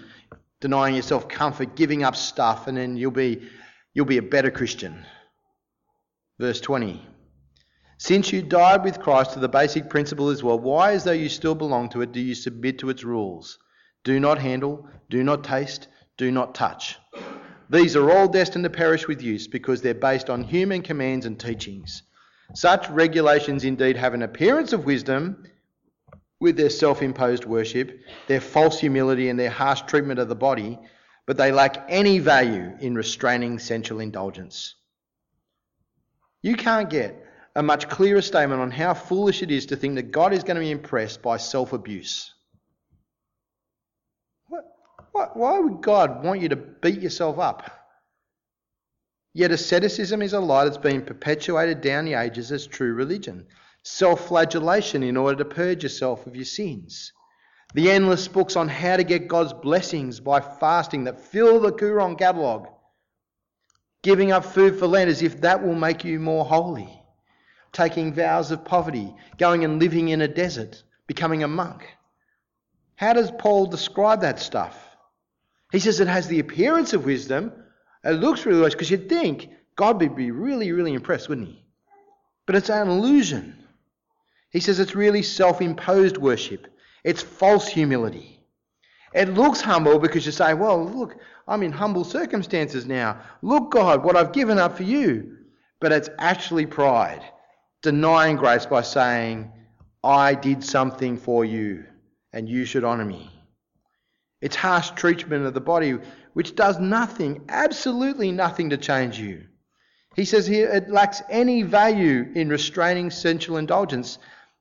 denying 0.60 0.94
yourself 0.96 1.28
comfort, 1.28 1.76
giving 1.76 2.04
up 2.04 2.16
stuff, 2.16 2.68
and 2.68 2.78
then 2.78 2.96
you'll 2.96 3.10
be, 3.10 3.42
you'll 3.96 4.06
be 4.06 4.20
a 4.20 4.22
better 4.22 4.52
Christian. 4.52 5.06
Verse 6.38 6.62
20. 6.62 7.04
Since 7.98 8.32
you 8.32 8.44
died 8.44 8.84
with 8.84 9.00
Christ 9.00 9.34
to 9.34 9.40
the 9.40 9.50
basic 9.50 9.90
principle 9.90 10.30
as 10.30 10.44
well, 10.44 10.60
why, 10.60 10.94
as 10.94 11.04
though 11.04 11.12
you 11.12 11.30
still 11.30 11.56
belong 11.56 11.90
to 11.90 12.02
it, 12.02 12.12
do 12.12 12.22
you 12.22 12.36
submit 12.36 12.78
to 12.80 12.92
its 12.92 13.04
rules? 13.04 13.58
Do 14.04 14.20
not 14.20 14.38
handle, 14.38 14.88
do 15.10 15.24
not 15.24 15.44
taste, 15.44 15.88
do 16.18 16.32
not 16.32 16.54
touch. 16.54 17.00
These 17.70 17.96
are 17.96 18.10
all 18.12 18.28
destined 18.28 18.64
to 18.64 18.70
perish 18.70 19.08
with 19.08 19.22
use 19.22 19.48
because 19.48 19.82
they're 19.82 19.94
based 19.94 20.30
on 20.30 20.44
human 20.44 20.82
commands 20.82 21.26
and 21.26 21.40
teachings. 21.40 22.02
Such 22.56 22.90
regulations 22.90 23.64
indeed 23.64 23.96
have 23.96 24.16
an 24.16 24.24
appearance 24.24 24.74
of 24.74 24.86
wisdom 24.86 25.44
with 26.40 26.58
their 26.58 26.72
self 26.72 27.04
imposed 27.04 27.46
worship, 27.46 28.00
their 28.28 28.42
false 28.42 28.80
humility, 28.80 29.30
and 29.30 29.40
their 29.40 29.52
harsh 29.52 29.82
treatment 29.84 30.20
of 30.20 30.30
the 30.30 30.36
body, 30.36 30.80
but 31.28 31.38
they 31.38 31.52
lack 31.52 31.86
any 31.90 32.18
value 32.18 32.76
in 32.80 32.96
restraining 32.96 33.60
sensual 33.60 34.00
indulgence. 34.00 34.74
You 36.42 36.56
can't 36.56 36.90
get 36.90 37.24
a 37.56 37.62
much 37.62 37.88
clearer 37.88 38.22
statement 38.22 38.62
on 38.62 38.72
how 38.72 38.96
foolish 38.96 39.44
it 39.44 39.52
is 39.52 39.68
to 39.68 39.76
think 39.76 39.96
that 39.96 40.12
God 40.12 40.34
is 40.34 40.44
going 40.44 40.56
to 40.56 40.62
be 40.62 40.72
impressed 40.72 41.22
by 41.22 41.38
self 41.38 41.74
abuse. 41.74 42.34
Why 45.12 45.60
would 45.60 45.82
God 45.82 46.24
want 46.24 46.42
you 46.42 46.50
to 46.50 46.56
beat 46.56 47.02
yourself 47.02 47.40
up? 47.40 47.72
Yet 49.34 49.52
asceticism 49.52 50.22
is 50.22 50.34
a 50.34 50.40
lie 50.40 50.66
that's 50.66 50.78
been 50.78 51.02
perpetuated 51.02 51.82
down 51.82 52.06
the 52.06 52.16
ages 52.16 52.52
as 52.52 52.68
true 52.68 52.94
religion 52.94 53.48
self 53.84 54.28
flagellation 54.28 55.04
in 55.04 55.18
order 55.18 55.38
to 55.38 55.46
purge 55.46 55.84
yourself 55.84 56.28
of 56.28 56.36
your 56.36 56.46
sins. 56.46 57.14
The 57.74 57.92
endless 57.92 58.28
books 58.28 58.56
on 58.56 58.68
how 58.68 58.98
to 58.98 59.04
get 59.04 59.28
God's 59.28 59.54
blessings 59.54 60.20
by 60.20 60.42
fasting 60.42 61.04
that 61.06 61.20
fill 61.20 61.60
the 61.60 61.72
Koorong 61.72 62.18
catalogue. 62.18 62.68
Giving 64.02 64.32
up 64.32 64.46
food 64.46 64.80
for 64.80 64.88
Lent 64.88 65.10
as 65.10 65.22
if 65.22 65.42
that 65.42 65.64
will 65.64 65.76
make 65.76 66.04
you 66.04 66.20
more 66.20 66.46
holy. 66.46 66.90
Taking 67.72 68.14
vows 68.14 68.50
of 68.52 68.66
poverty, 68.66 69.14
going 69.38 69.64
and 69.64 69.80
living 69.80 70.10
in 70.10 70.22
a 70.22 70.28
desert, 70.28 70.84
becoming 71.06 71.44
a 71.44 71.48
monk. 71.48 71.88
How 72.96 73.14
does 73.14 73.32
Paul 73.32 73.68
describe 73.68 74.22
that 74.22 74.40
stuff? 74.40 74.89
He 75.72 75.80
says 75.80 76.00
it 76.00 76.08
has 76.08 76.28
the 76.28 76.40
appearance 76.40 76.94
of 76.94 77.06
wisdom. 77.06 77.52
It 78.04 78.12
looks 78.12 78.46
really 78.46 78.62
wise 78.62 78.74
because 78.74 78.90
you'd 78.90 79.10
think 79.10 79.50
God 79.76 80.02
would 80.02 80.16
be 80.16 80.32
really, 80.32 80.72
really 80.72 80.94
impressed, 80.94 81.30
wouldn't 81.30 81.50
he? 81.50 81.64
But 82.46 82.56
it's 82.56 82.70
an 82.70 82.88
illusion. 82.88 83.56
He 84.50 84.60
says 84.60 84.80
it's 84.80 84.96
really 84.96 85.22
self 85.22 85.62
imposed 85.62 86.18
worship, 86.18 86.68
it's 87.04 87.22
false 87.22 87.68
humility. 87.68 88.36
It 89.14 89.34
looks 89.34 89.62
humble 89.62 89.98
because 89.98 90.26
you 90.26 90.32
say, 90.32 90.54
Well, 90.54 90.86
look, 90.86 91.16
I'm 91.48 91.64
in 91.64 91.72
humble 91.72 92.04
circumstances 92.04 92.86
now. 92.86 93.22
Look, 93.42 93.72
God, 93.72 94.04
what 94.04 94.16
I've 94.16 94.34
given 94.34 94.58
up 94.58 94.78
for 94.78 94.84
you. 94.84 95.38
But 95.80 95.94
it's 95.94 96.10
actually 96.20 96.66
pride, 96.66 97.24
denying 97.82 98.36
grace 98.36 98.66
by 98.66 98.82
saying, 98.82 99.52
I 100.04 100.34
did 100.36 100.64
something 100.64 101.18
for 101.18 101.46
you 101.46 101.86
and 102.34 102.48
you 102.48 102.66
should 102.66 102.84
honour 102.84 103.06
me. 103.06 103.32
It's 104.42 104.56
harsh 104.56 104.92
treatment 104.92 105.46
of 105.46 105.54
the 105.54 105.62
body 105.62 105.98
which 106.34 106.56
does 106.56 106.80
nothing, 106.80 107.46
absolutely 107.50 108.32
nothing 108.32 108.70
to 108.70 108.78
change 108.78 109.20
you. 109.20 109.46
He 110.16 110.26
says 110.26 110.48
here 110.48 110.70
it 110.70 110.90
lacks 110.90 111.22
any 111.30 111.64
value 111.64 112.32
in 112.36 112.50
restraining 112.50 113.12
sensual 113.12 113.58
indulgence 113.58 114.20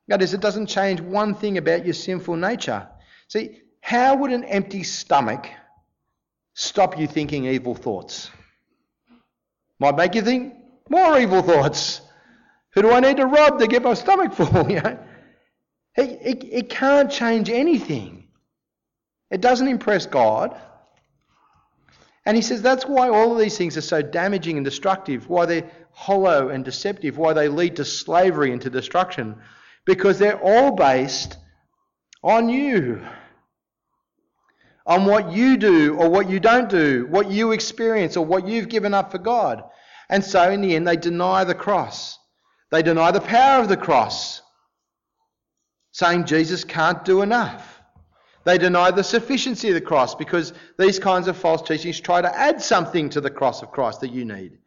that 0.08 0.22
is, 0.22 0.34
it 0.34 0.40
doesn't 0.40 0.66
change 0.66 1.00
one 1.00 1.34
thing 1.34 1.58
about 1.58 1.84
your 1.84 1.94
sinful 1.94 2.36
nature. 2.36 2.88
See, 3.28 3.60
how 3.80 4.16
would 4.16 4.32
an 4.32 4.44
empty 4.44 4.82
stomach 4.82 5.46
stop 6.54 6.98
you 6.98 7.06
thinking 7.06 7.44
evil 7.44 7.74
thoughts? 7.74 8.30
Might 9.78 9.96
make 9.96 10.14
you 10.14 10.22
think 10.22 10.54
more 10.88 11.18
evil 11.18 11.42
thoughts. 11.42 12.00
Who 12.70 12.82
do 12.82 12.90
I 12.90 13.00
need 13.00 13.18
to 13.18 13.26
rob 13.26 13.58
to 13.58 13.66
get 13.66 13.82
my 13.82 13.94
stomach 13.94 14.32
full? 14.32 14.48
You 14.70 14.80
know? 14.80 14.98
It, 15.96 16.18
it, 16.22 16.44
it 16.44 16.70
can't 16.70 17.10
change 17.10 17.50
anything. 17.50 18.17
It 19.30 19.40
doesn't 19.40 19.68
impress 19.68 20.06
God. 20.06 20.58
And 22.24 22.36
he 22.36 22.42
says 22.42 22.60
that's 22.60 22.84
why 22.84 23.08
all 23.08 23.32
of 23.32 23.38
these 23.38 23.56
things 23.56 23.76
are 23.76 23.82
so 23.82 24.02
damaging 24.02 24.56
and 24.56 24.64
destructive, 24.64 25.28
why 25.28 25.46
they're 25.46 25.70
hollow 25.92 26.48
and 26.48 26.64
deceptive, 26.64 27.18
why 27.18 27.32
they 27.32 27.48
lead 27.48 27.76
to 27.76 27.84
slavery 27.84 28.52
and 28.52 28.62
to 28.62 28.70
destruction 28.70 29.36
because 29.88 30.18
they're 30.18 30.38
all 30.38 30.72
based 30.72 31.38
on 32.22 32.50
you. 32.50 33.02
On 34.84 35.06
what 35.06 35.32
you 35.32 35.56
do 35.56 35.96
or 35.96 36.10
what 36.10 36.28
you 36.28 36.40
don't 36.40 36.68
do, 36.68 37.06
what 37.08 37.30
you 37.30 37.52
experience 37.52 38.14
or 38.14 38.24
what 38.24 38.46
you've 38.46 38.68
given 38.68 38.92
up 38.92 39.10
for 39.10 39.18
God. 39.18 39.62
And 40.10 40.22
so 40.22 40.50
in 40.50 40.60
the 40.60 40.76
end, 40.76 40.86
they 40.86 40.96
deny 40.96 41.44
the 41.44 41.54
cross. 41.54 42.18
They 42.70 42.82
deny 42.82 43.12
the 43.12 43.22
power 43.22 43.62
of 43.62 43.70
the 43.70 43.78
cross, 43.78 44.42
saying 45.92 46.26
Jesus 46.26 46.64
can't 46.64 47.02
do 47.02 47.22
enough. 47.22 47.77
They 48.44 48.58
deny 48.58 48.90
the 48.90 49.04
sufficiency 49.04 49.68
of 49.68 49.74
the 49.74 49.80
cross 49.80 50.14
because 50.14 50.52
these 50.78 50.98
kinds 50.98 51.28
of 51.28 51.36
false 51.36 51.62
teachings 51.62 52.00
try 52.00 52.22
to 52.22 52.38
add 52.38 52.62
something 52.62 53.10
to 53.10 53.20
the 53.20 53.30
cross 53.30 53.62
of 53.62 53.70
Christ 53.70 54.00
that 54.00 54.12
you 54.12 54.24
need. 54.24 54.58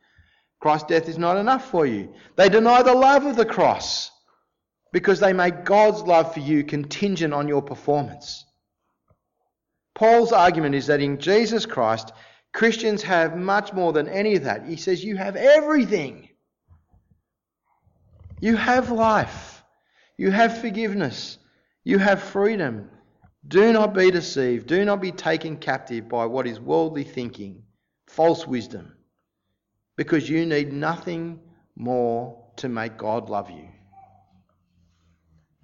Christ's 0.60 0.88
death 0.88 1.10
is 1.10 1.18
not 1.18 1.38
enough 1.38 1.70
for 1.72 1.86
you. 1.86 2.14
They 2.36 2.48
deny 2.48 2.84
the 2.84 2.94
love 2.94 3.26
of 3.26 3.36
the 3.36 3.46
cross 3.46 4.12
because 4.94 5.20
they 5.20 5.34
make 5.34 5.66
God's 5.66 6.02
love 6.02 6.34
for 6.34 6.40
you 6.40 6.64
contingent 6.64 7.34
on 7.34 7.48
your 7.48 7.62
performance. 7.62 8.46
Paul's 9.96 10.32
argument 10.32 10.76
is 10.76 10.88
that 10.88 11.02
in 11.02 11.20
Jesus 11.20 11.66
Christ, 11.66 12.12
Christians 12.54 13.02
have 13.04 13.38
much 13.38 13.74
more 13.74 13.94
than 13.94 14.08
any 14.08 14.36
of 14.36 14.44
that. 14.44 14.66
He 14.66 14.76
says, 14.76 15.04
You 15.04 15.16
have 15.18 15.36
everything. 15.36 16.30
You 18.40 18.56
have 18.58 18.92
life. 18.92 19.64
You 20.18 20.32
have 20.32 20.60
forgiveness. 20.60 21.38
You 21.84 21.98
have 22.00 22.22
freedom. 22.22 22.90
Do 23.48 23.74
not 23.74 23.94
be 23.94 24.12
deceived. 24.12 24.68
Do 24.68 24.86
not 24.86 25.02
be 25.02 25.12
taken 25.12 25.58
captive 25.58 26.08
by 26.08 26.26
what 26.26 26.48
is 26.48 26.60
worldly 26.60 27.04
thinking, 27.04 27.64
false 28.08 28.46
wisdom, 28.46 28.94
because 29.96 30.30
you 30.30 30.46
need 30.46 30.72
nothing 30.72 31.40
more 31.76 32.38
to 32.58 32.70
make 32.70 32.98
God 32.98 33.30
love 33.30 33.50
you. 33.50 33.68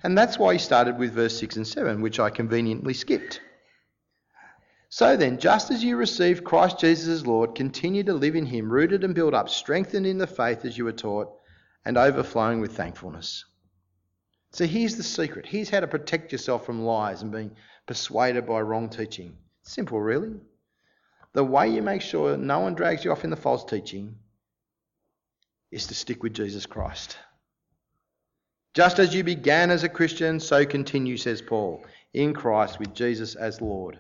And 0.04 0.18
that's 0.18 0.38
why 0.38 0.54
he 0.54 0.60
started 0.60 0.98
with 0.98 1.14
verse 1.14 1.38
6 1.40 1.58
and 1.58 1.68
7, 1.68 2.02
which 2.02 2.20
I 2.20 2.30
conveniently 2.30 2.94
skipped. 2.94 3.42
So 4.90 5.18
then, 5.18 5.38
just 5.38 5.70
as 5.70 5.84
you 5.84 5.98
received 5.98 6.44
Christ 6.44 6.80
Jesus 6.80 7.08
as 7.08 7.28
Lord, 7.28 7.56
continue 7.56 8.04
to 8.04 8.14
live 8.14 8.36
in 8.36 8.46
him, 8.46 8.72
rooted 8.72 9.04
and 9.04 9.14
built 9.14 9.34
up, 9.34 9.50
strengthened 9.50 10.08
in 10.08 10.18
the 10.18 10.28
faith 10.28 10.66
as 10.66 10.78
you 10.78 10.86
were 10.86 10.94
taught, 10.94 11.30
and 11.84 11.98
overflowing 11.98 12.62
with 12.62 12.76
thankfulness. 12.76 13.44
So 14.58 14.66
here's 14.66 14.96
the 14.96 15.04
secret. 15.04 15.46
Here's 15.46 15.70
how 15.70 15.82
to 15.82 15.88
protect 15.88 16.32
yourself 16.32 16.66
from 16.66 16.82
lies 16.82 17.22
and 17.22 17.32
being 17.32 17.52
persuaded 17.86 18.48
by 18.48 18.60
wrong 18.62 18.90
teaching. 18.90 19.38
Simple, 19.62 20.02
really. 20.02 20.34
The 21.34 21.44
way 21.44 21.70
you 21.70 21.84
make 21.84 22.02
sure 22.02 22.36
no 22.36 22.62
one 22.62 22.74
drags 22.74 23.06
you 23.06 23.12
off 23.12 23.24
in 23.24 23.30
the 23.30 23.36
false 23.36 23.64
teaching 23.64 24.16
is 25.70 25.86
to 25.86 25.94
stick 25.94 26.24
with 26.24 26.34
Jesus 26.34 26.66
Christ. 26.66 27.20
Just 28.74 28.98
as 28.98 29.14
you 29.14 29.24
began 29.24 29.70
as 29.70 29.84
a 29.84 29.90
Christian, 29.90 30.40
so 30.40 30.66
continue, 30.66 31.18
says 31.18 31.40
Paul, 31.40 31.86
in 32.16 32.34
Christ 32.34 32.80
with 32.80 32.96
Jesus 32.96 33.36
as 33.36 33.62
Lord. 33.62 34.00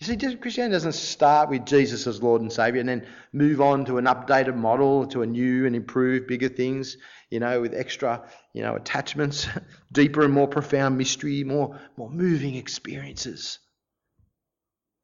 You 0.00 0.06
see, 0.06 0.36
Christianity 0.36 0.72
doesn't 0.72 0.94
start 0.94 1.50
with 1.50 1.66
Jesus 1.66 2.06
as 2.06 2.22
Lord 2.22 2.40
and 2.40 2.50
Saviour 2.50 2.80
and 2.80 2.88
then 2.88 3.06
move 3.34 3.60
on 3.60 3.84
to 3.84 3.98
an 3.98 4.06
updated 4.06 4.56
model, 4.56 5.06
to 5.08 5.20
a 5.20 5.26
new 5.26 5.66
and 5.66 5.76
improved, 5.76 6.26
bigger 6.26 6.48
things, 6.48 6.96
you 7.28 7.38
know, 7.38 7.60
with 7.60 7.74
extra, 7.74 8.26
you 8.54 8.62
know, 8.62 8.76
attachments, 8.76 9.46
deeper 9.92 10.24
and 10.24 10.32
more 10.32 10.48
profound 10.48 10.96
mystery, 10.96 11.44
more, 11.44 11.78
more 11.98 12.08
moving 12.08 12.54
experiences. 12.54 13.58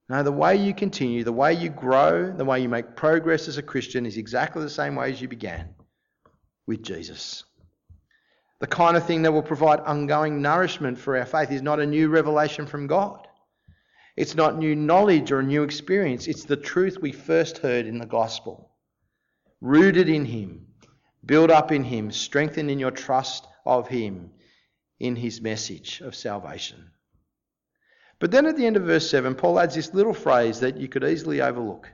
No, 0.08 0.22
the 0.22 0.32
way 0.32 0.56
you 0.56 0.72
continue, 0.72 1.24
the 1.24 1.32
way 1.32 1.52
you 1.52 1.68
grow, 1.68 2.32
the 2.32 2.46
way 2.46 2.60
you 2.60 2.68
make 2.70 2.96
progress 2.96 3.48
as 3.48 3.58
a 3.58 3.62
Christian 3.62 4.06
is 4.06 4.16
exactly 4.16 4.62
the 4.62 4.70
same 4.70 4.94
way 4.94 5.12
as 5.12 5.20
you 5.20 5.28
began 5.28 5.74
with 6.66 6.82
Jesus. 6.82 7.44
The 8.60 8.66
kind 8.66 8.96
of 8.96 9.04
thing 9.04 9.22
that 9.22 9.32
will 9.32 9.42
provide 9.42 9.80
ongoing 9.80 10.40
nourishment 10.40 10.96
for 10.98 11.18
our 11.18 11.26
faith 11.26 11.50
is 11.50 11.60
not 11.60 11.80
a 11.80 11.86
new 11.86 12.08
revelation 12.08 12.66
from 12.66 12.86
God. 12.86 13.25
It's 14.16 14.34
not 14.34 14.56
new 14.56 14.74
knowledge 14.74 15.30
or 15.30 15.40
a 15.40 15.44
new 15.44 15.62
experience. 15.62 16.26
It's 16.26 16.44
the 16.44 16.56
truth 16.56 16.98
we 17.00 17.12
first 17.12 17.58
heard 17.58 17.86
in 17.86 17.98
the 17.98 18.06
gospel. 18.06 18.70
Rooted 19.60 20.08
in 20.08 20.24
Him, 20.24 20.66
built 21.24 21.50
up 21.50 21.70
in 21.70 21.84
Him, 21.84 22.10
strengthened 22.10 22.70
in 22.70 22.78
your 22.78 22.90
trust 22.90 23.46
of 23.66 23.88
Him 23.88 24.30
in 24.98 25.16
His 25.16 25.40
message 25.42 26.00
of 26.00 26.14
salvation. 26.14 26.90
But 28.18 28.30
then 28.30 28.46
at 28.46 28.56
the 28.56 28.64
end 28.64 28.76
of 28.76 28.84
verse 28.84 29.08
7, 29.10 29.34
Paul 29.34 29.60
adds 29.60 29.74
this 29.74 29.92
little 29.92 30.14
phrase 30.14 30.60
that 30.60 30.78
you 30.78 30.88
could 30.88 31.04
easily 31.04 31.42
overlook 31.42 31.90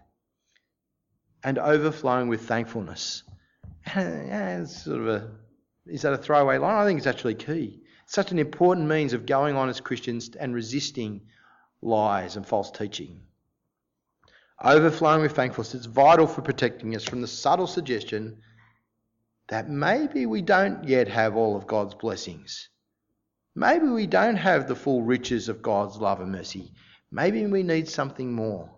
and 1.43 1.59
overflowing 1.59 2.29
with 2.29 2.43
thankfulness. 2.43 3.25
it's 3.87 4.85
sort 4.85 5.01
of 5.01 5.09
a, 5.09 5.31
is 5.87 6.03
that 6.03 6.13
a 6.13 6.19
throwaway 6.19 6.59
line? 6.59 6.77
I 6.77 6.85
think 6.85 6.99
it's 6.99 7.09
actually 7.09 7.35
key. 7.35 7.83
It's 8.05 8.15
such 8.15 8.31
an 8.31 8.39
important 8.39 8.87
means 8.87 9.13
of 9.13 9.27
going 9.27 9.57
on 9.57 9.69
as 9.69 9.81
Christians 9.81 10.31
and 10.37 10.55
resisting 10.55 11.23
lies 11.83 12.37
and 12.37 12.47
false 12.47 12.71
teaching. 12.71 13.21
Overflowing 14.63 15.23
with 15.23 15.35
thankfulness 15.35 15.75
is 15.75 15.87
vital 15.87 16.27
for 16.27 16.41
protecting 16.41 16.95
us 16.95 17.05
from 17.05 17.21
the 17.21 17.27
subtle 17.27 17.67
suggestion 17.67 18.39
that 19.49 19.69
maybe 19.69 20.25
we 20.25 20.41
don't 20.41 20.85
yet 20.85 21.09
have 21.09 21.37
all 21.37 21.57
of 21.57 21.67
God's 21.67 21.95
blessings. 21.95 22.69
Maybe 23.55 23.87
we 23.87 24.07
don't 24.07 24.37
have 24.37 24.69
the 24.69 24.77
full 24.77 25.03
riches 25.03 25.49
of 25.49 25.63
God's 25.63 25.97
love 25.99 26.21
and 26.21 26.33
mercy. 26.33 26.73
Maybe 27.11 27.45
we 27.45 27.63
need 27.63 27.89
something 27.89 28.33
more. 28.33 28.71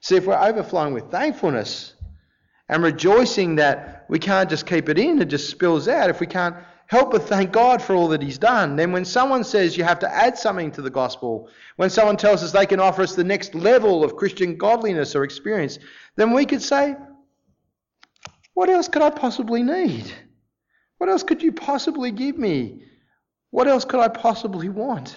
See, 0.00 0.16
if 0.16 0.26
we're 0.26 0.38
overflowing 0.38 0.94
with 0.94 1.10
thankfulness 1.10 1.94
and 2.68 2.82
rejoicing 2.82 3.56
that 3.56 4.06
we 4.08 4.18
can't 4.18 4.48
just 4.48 4.66
keep 4.66 4.88
it 4.88 4.98
in, 4.98 5.20
it 5.20 5.26
just 5.26 5.50
spills 5.50 5.88
out, 5.88 6.10
if 6.10 6.20
we 6.20 6.26
can't 6.26 6.56
help 6.86 7.12
but 7.12 7.22
thank 7.24 7.52
God 7.52 7.82
for 7.82 7.94
all 7.94 8.08
that 8.08 8.22
He's 8.22 8.38
done. 8.38 8.76
Then, 8.76 8.92
when 8.92 9.04
someone 9.04 9.44
says 9.44 9.76
you 9.76 9.84
have 9.84 9.98
to 10.00 10.14
add 10.14 10.38
something 10.38 10.70
to 10.72 10.82
the 10.82 10.90
gospel, 10.90 11.48
when 11.76 11.90
someone 11.90 12.16
tells 12.16 12.42
us 12.42 12.52
they 12.52 12.66
can 12.66 12.80
offer 12.80 13.02
us 13.02 13.14
the 13.14 13.24
next 13.24 13.54
level 13.54 14.04
of 14.04 14.16
Christian 14.16 14.56
godliness 14.56 15.14
or 15.14 15.24
experience, 15.24 15.78
then 16.16 16.32
we 16.32 16.46
could 16.46 16.62
say, 16.62 16.96
What 18.54 18.70
else 18.70 18.88
could 18.88 19.02
I 19.02 19.10
possibly 19.10 19.62
need? 19.62 20.12
What 20.98 21.10
else 21.10 21.22
could 21.22 21.42
you 21.42 21.52
possibly 21.52 22.10
give 22.10 22.38
me? 22.38 22.82
What 23.50 23.68
else 23.68 23.84
could 23.84 24.00
I 24.00 24.08
possibly 24.08 24.68
want? 24.68 25.16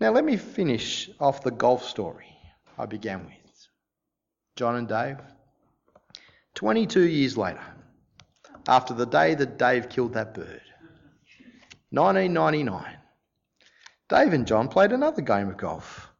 Now, 0.00 0.10
let 0.10 0.24
me 0.24 0.36
finish 0.36 1.10
off 1.20 1.44
the 1.44 1.52
golf 1.52 1.84
story 1.84 2.26
I 2.76 2.86
began 2.86 3.24
with. 3.24 3.68
John 4.56 4.76
and 4.76 4.88
Dave. 4.88 5.18
22 6.54 7.02
years 7.02 7.36
later, 7.36 7.62
after 8.68 8.94
the 8.94 9.06
day 9.06 9.34
that 9.34 9.58
Dave 9.58 9.88
killed 9.88 10.14
that 10.14 10.34
bird. 10.34 10.62
1999. 11.90 12.96
Dave 14.08 14.32
and 14.32 14.46
John 14.46 14.68
played 14.68 14.92
another 14.92 15.22
game 15.22 15.48
of 15.48 15.56
golf. 15.56 16.12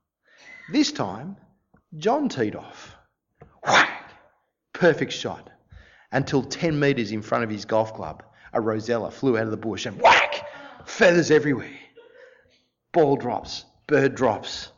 This 0.70 0.92
time, 0.92 1.36
John 1.96 2.28
teed 2.28 2.56
off. 2.56 2.96
Whack! 3.64 4.10
Perfect 4.72 5.12
shot. 5.12 5.50
Until 6.10 6.42
10 6.42 6.78
metres 6.78 7.12
in 7.12 7.22
front 7.22 7.44
of 7.44 7.50
his 7.50 7.64
golf 7.64 7.94
club, 7.94 8.22
a 8.52 8.60
rosella 8.60 9.10
flew 9.10 9.36
out 9.38 9.44
of 9.44 9.50
the 9.50 9.56
bush 9.56 9.86
and 9.86 10.00
whack! 10.00 10.46
Feathers 10.84 11.30
everywhere. 11.30 11.78
Ball 12.92 13.16
drops. 13.16 13.64
Bird 13.86 14.14
drops. 14.14 14.70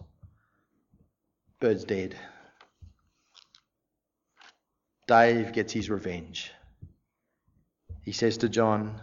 Bird's 1.60 1.84
dead. 1.84 2.16
Dave 5.06 5.52
gets 5.52 5.72
his 5.72 5.90
revenge. 5.90 6.52
He 8.04 8.12
says 8.12 8.36
to 8.38 8.48
John, 8.48 9.00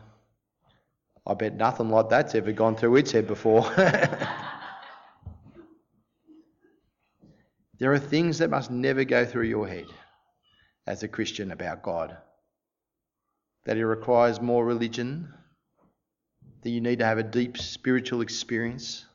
I 1.25 1.33
bet 1.33 1.55
nothing 1.55 1.89
like 1.89 2.09
that's 2.09 2.35
ever 2.35 2.51
gone 2.51 2.75
through 2.75 2.97
its 2.97 3.11
head 3.11 3.25
before. 3.27 3.63
there 7.79 7.91
are 7.93 7.99
things 7.99 8.37
that 8.39 8.49
must 8.51 8.69
never 8.69 9.03
go 9.03 9.25
through 9.25 9.45
your 9.47 9.67
head 9.67 9.85
as 10.85 11.03
a 11.03 11.07
Christian 11.07 11.51
about 11.51 11.81
God. 11.83 12.17
That 13.65 13.77
He 13.77 13.83
requires 13.83 14.39
more 14.39 14.65
religion, 14.65 15.33
that 16.61 16.69
you 16.69 16.81
need 16.81 16.99
to 16.99 17.05
have 17.05 17.17
a 17.17 17.23
deep 17.23 17.57
spiritual 17.57 18.21
experience, 18.21 19.05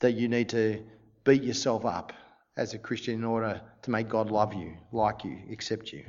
that 0.00 0.12
you 0.12 0.28
need 0.28 0.48
to 0.50 0.84
beat 1.24 1.42
yourself 1.42 1.84
up 1.84 2.12
as 2.56 2.74
a 2.74 2.78
Christian 2.78 3.14
in 3.14 3.24
order 3.24 3.60
to 3.82 3.90
make 3.90 4.08
God 4.08 4.30
love 4.30 4.54
you, 4.54 4.76
like 4.92 5.24
you, 5.24 5.38
accept 5.50 5.92
you. 5.92 6.04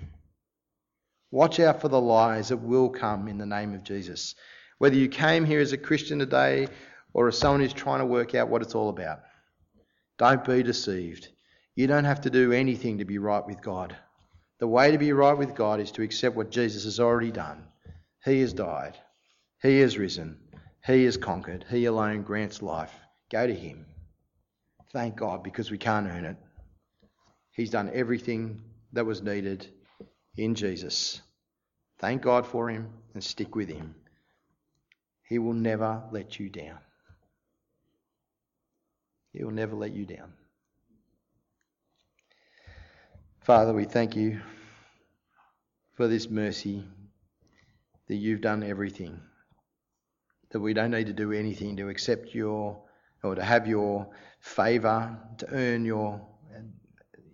Watch 1.33 1.59
out 1.59 1.81
for 1.81 1.87
the 1.87 1.99
lies 1.99 2.49
that 2.49 2.57
will 2.57 2.89
come 2.89 3.27
in 3.27 3.39
the 3.39 3.45
name 3.47 3.73
of 3.73 3.83
Jesus. 3.83 4.35
Whether 4.77 4.97
you 4.97 5.09
came 5.09 5.45
here 5.45 5.61
as 5.61 5.71
a 5.73 5.79
Christian 5.79 6.19
today 6.19 6.67
or 7.11 7.27
as 7.27 7.39
someone 7.39 7.61
who's 7.61 7.73
trying 7.73 8.01
to 8.01 8.05
work 8.05 8.35
out 8.35 8.49
what 8.49 8.61
it's 8.61 8.75
all 8.75 8.89
about, 8.89 9.21
don't 10.19 10.45
be 10.45 10.61
deceived. 10.61 11.29
You 11.73 11.87
don't 11.87 12.03
have 12.03 12.21
to 12.21 12.29
do 12.29 12.51
anything 12.51 12.99
to 12.99 13.05
be 13.05 13.17
right 13.17 13.43
with 13.47 13.63
God. 13.63 13.95
The 14.59 14.67
way 14.67 14.91
to 14.91 14.99
be 14.99 15.11
right 15.11 15.35
with 15.35 15.55
God 15.55 15.79
is 15.79 15.89
to 15.93 16.03
accept 16.03 16.35
what 16.35 16.51
Jesus 16.51 16.83
has 16.83 16.99
already 16.99 17.31
done. 17.31 17.63
He 18.23 18.41
has 18.41 18.53
died, 18.53 18.99
He 19.63 19.79
has 19.79 19.97
risen, 19.97 20.37
He 20.85 21.03
has 21.05 21.17
conquered, 21.17 21.65
He 21.67 21.85
alone 21.85 22.21
grants 22.21 22.61
life. 22.61 22.93
Go 23.31 23.47
to 23.47 23.55
Him. 23.55 23.87
Thank 24.91 25.15
God 25.15 25.41
because 25.41 25.71
we 25.71 25.79
can't 25.79 26.05
earn 26.05 26.25
it. 26.25 26.37
He's 27.53 27.71
done 27.71 27.89
everything 27.91 28.61
that 28.91 29.07
was 29.07 29.23
needed 29.23 29.67
in 30.37 30.55
Jesus. 30.55 31.21
Thank 31.99 32.21
God 32.21 32.45
for 32.45 32.69
him 32.69 32.89
and 33.13 33.23
stick 33.23 33.55
with 33.55 33.69
him. 33.69 33.95
He 35.27 35.39
will 35.39 35.53
never 35.53 36.03
let 36.11 36.39
you 36.39 36.49
down. 36.49 36.79
He 39.31 39.43
will 39.43 39.51
never 39.51 39.75
let 39.75 39.93
you 39.93 40.05
down. 40.05 40.33
Father, 43.41 43.73
we 43.73 43.85
thank 43.85 44.15
you 44.15 44.39
for 45.95 46.07
this 46.07 46.29
mercy 46.29 46.83
that 48.07 48.15
you've 48.15 48.41
done 48.41 48.63
everything, 48.63 49.19
that 50.51 50.59
we 50.59 50.73
don't 50.73 50.91
need 50.91 51.07
to 51.07 51.13
do 51.13 51.31
anything 51.31 51.77
to 51.77 51.89
accept 51.89 52.33
your 52.33 52.81
or 53.23 53.35
to 53.35 53.43
have 53.43 53.67
your 53.67 54.07
favour, 54.39 55.17
to 55.37 55.47
earn 55.49 55.85
your 55.85 56.21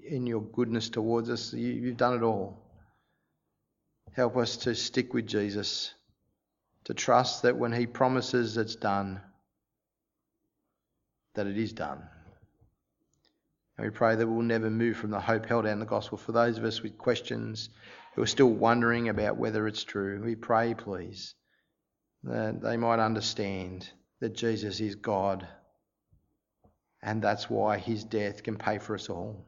in 0.07 0.25
your 0.25 0.41
goodness 0.41 0.89
towards 0.89 1.29
us. 1.29 1.53
You, 1.53 1.69
you've 1.69 1.97
done 1.97 2.15
it 2.15 2.23
all. 2.23 2.68
Help 4.13 4.37
us 4.37 4.57
to 4.57 4.75
stick 4.75 5.13
with 5.13 5.27
Jesus, 5.27 5.93
to 6.85 6.93
trust 6.93 7.43
that 7.43 7.57
when 7.57 7.71
He 7.71 7.85
promises 7.85 8.57
it's 8.57 8.75
done, 8.75 9.21
that 11.35 11.47
it 11.47 11.57
is 11.57 11.73
done. 11.73 12.01
And 13.77 13.85
we 13.85 13.91
pray 13.91 14.15
that 14.15 14.27
we'll 14.27 14.41
never 14.41 14.69
move 14.69 14.97
from 14.97 15.11
the 15.11 15.19
hope 15.21 15.45
held 15.45 15.65
out 15.65 15.71
in 15.71 15.79
the 15.79 15.85
gospel. 15.85 16.17
For 16.17 16.31
those 16.31 16.57
of 16.57 16.65
us 16.65 16.81
with 16.81 16.97
questions 16.97 17.69
who 18.15 18.21
are 18.21 18.27
still 18.27 18.49
wondering 18.49 19.07
about 19.07 19.37
whether 19.37 19.67
it's 19.67 19.83
true, 19.83 20.21
we 20.23 20.35
pray, 20.35 20.73
please, 20.73 21.35
that 22.23 22.61
they 22.61 22.75
might 22.75 22.99
understand 22.99 23.89
that 24.19 24.35
Jesus 24.35 24.81
is 24.81 24.95
God 24.95 25.47
and 27.01 27.21
that's 27.21 27.49
why 27.49 27.77
his 27.77 28.03
death 28.03 28.43
can 28.43 28.57
pay 28.57 28.77
for 28.77 28.95
us 28.95 29.09
all. 29.09 29.45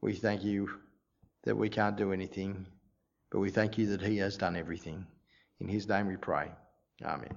We 0.00 0.14
thank 0.14 0.44
you 0.44 0.70
that 1.44 1.56
we 1.56 1.68
can't 1.68 1.96
do 1.96 2.12
anything 2.12 2.66
but 3.30 3.40
we 3.40 3.50
thank 3.50 3.78
you 3.78 3.86
that 3.88 4.02
He 4.02 4.18
has 4.18 4.36
done 4.36 4.56
everything. 4.56 5.06
In 5.60 5.68
His 5.68 5.88
name 5.88 6.06
we 6.06 6.16
pray. 6.16 6.50
Amen. 7.04 7.36